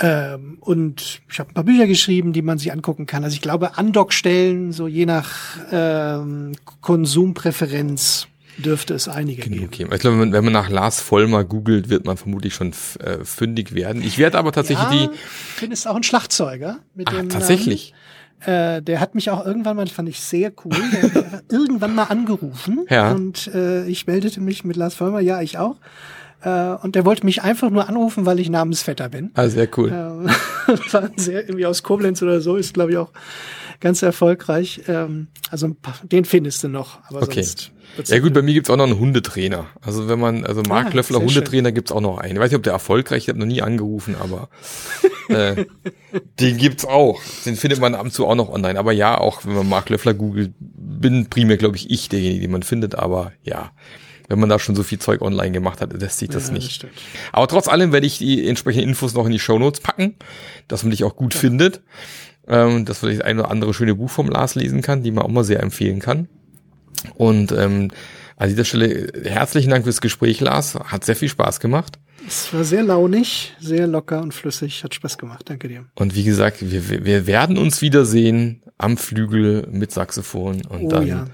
[0.00, 3.22] Ähm, und ich habe ein paar Bücher geschrieben, die man sich angucken kann.
[3.22, 5.30] Also ich glaube, Andockstellen, so je nach
[5.70, 9.66] ähm, Konsumpräferenz, dürfte es einige geben.
[9.66, 9.86] Okay.
[9.92, 14.02] Ich glaube, wenn man nach Lars Vollmer googelt, wird man vermutlich schon äh, fündig werden.
[14.02, 15.14] Ich werde aber tatsächlich ja, die.
[15.14, 15.20] Ich
[15.54, 17.94] finde es auch ein Schlagzeuger mit Ach, dem tatsächlich.
[18.46, 22.04] Äh, der hat mich auch irgendwann mal, fand ich sehr cool, der hat irgendwann mal
[22.04, 23.12] angerufen ja.
[23.12, 25.76] und äh, ich meldete mich mit Lars Vollmer, ja, ich auch.
[26.42, 29.30] Äh, und der wollte mich einfach nur anrufen, weil ich Namensvetter bin.
[29.34, 29.88] Ah, sehr cool.
[29.88, 29.92] Äh,
[30.92, 33.12] war sehr, irgendwie aus Koblenz oder so, ist glaube ich auch
[33.80, 34.82] ganz erfolgreich.
[34.88, 37.42] Ähm, also den findest du noch, aber okay.
[37.42, 37.72] sonst
[38.04, 39.66] ja gut, bei mir gibt's auch noch einen Hundetrainer.
[39.80, 41.74] Also wenn man, also Mark ah, Löffler Hundetrainer schön.
[41.74, 42.34] gibt's auch noch einen.
[42.34, 44.48] Ich weiß nicht, ob der erfolgreich, ist, ich habe noch nie angerufen, aber
[45.28, 45.64] äh,
[46.40, 47.20] den gibt's auch.
[47.44, 48.78] Den findet man ab und zu auch noch online.
[48.78, 52.50] Aber ja, auch wenn man Mark Löffler googelt, bin primär, glaube ich, ich derjenige, den
[52.50, 52.94] man findet.
[52.94, 53.72] Aber ja,
[54.28, 56.84] wenn man da schon so viel Zeug online gemacht hat, lässt sich das ja, nicht.
[56.84, 56.90] Das
[57.32, 60.16] aber trotz allem werde ich die entsprechenden Infos noch in die Show Notes packen,
[60.68, 61.40] dass man dich auch gut ja.
[61.40, 61.82] findet.
[62.46, 65.24] Ähm, dass man das ein oder andere schöne Buch vom Lars lesen kann, die man
[65.24, 66.28] auch mal sehr empfehlen kann.
[67.14, 67.90] Und ähm,
[68.36, 70.74] an dieser Stelle herzlichen Dank fürs Gespräch, Lars.
[70.74, 71.98] Hat sehr viel Spaß gemacht.
[72.26, 74.82] Es war sehr launig, sehr locker und flüssig.
[74.82, 75.42] Hat Spaß gemacht.
[75.48, 75.84] Danke dir.
[75.94, 81.06] Und wie gesagt, wir, wir werden uns wiedersehen am Flügel mit Saxophon und oh, dann
[81.06, 81.16] ja.
[81.16, 81.30] machen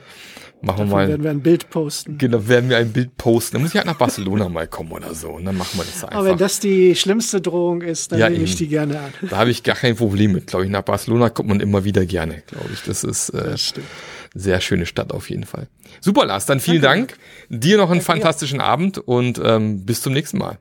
[0.63, 1.09] Davon wir mal.
[1.09, 2.19] werden wir ein Bild posten.
[2.19, 3.55] Genau, werden wir ein Bild posten.
[3.55, 5.31] Dann muss ich halt nach Barcelona mal kommen oder so.
[5.31, 6.19] Und dann machen wir das einfach.
[6.19, 9.13] Aber wenn das die schlimmste Drohung ist, dann ja, nehme ich die gerne an.
[9.31, 10.71] Da habe ich gar kein Problem mit, glaube ich.
[10.71, 12.83] Nach Barcelona kommt man immer wieder gerne, glaube ich.
[12.83, 13.31] Das ist.
[13.31, 13.87] Äh, das stimmt
[14.35, 15.69] sehr schöne Stadt auf jeden Fall.
[16.01, 17.15] Super, Lars, dann vielen Danke.
[17.15, 17.19] Dank.
[17.63, 18.65] Dir noch einen Danke fantastischen dir.
[18.65, 20.59] Abend und ähm, bis zum nächsten Mal.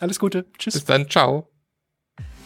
[0.00, 0.46] Alles Gute.
[0.58, 0.74] Tschüss.
[0.74, 1.08] Bis dann.
[1.08, 1.48] Ciao.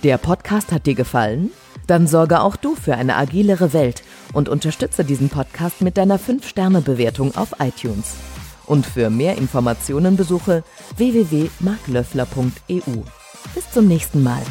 [0.02, 1.50] Der Podcast hat dir gefallen?
[1.86, 7.34] Dann sorge auch du für eine agilere Welt und unterstütze diesen Podcast mit deiner 5-Sterne-Bewertung
[7.34, 8.14] auf iTunes.
[8.66, 10.62] Und für mehr Informationen besuche
[10.96, 13.02] www.marklöffler.eu.
[13.54, 14.42] Bis zum nächsten Mal.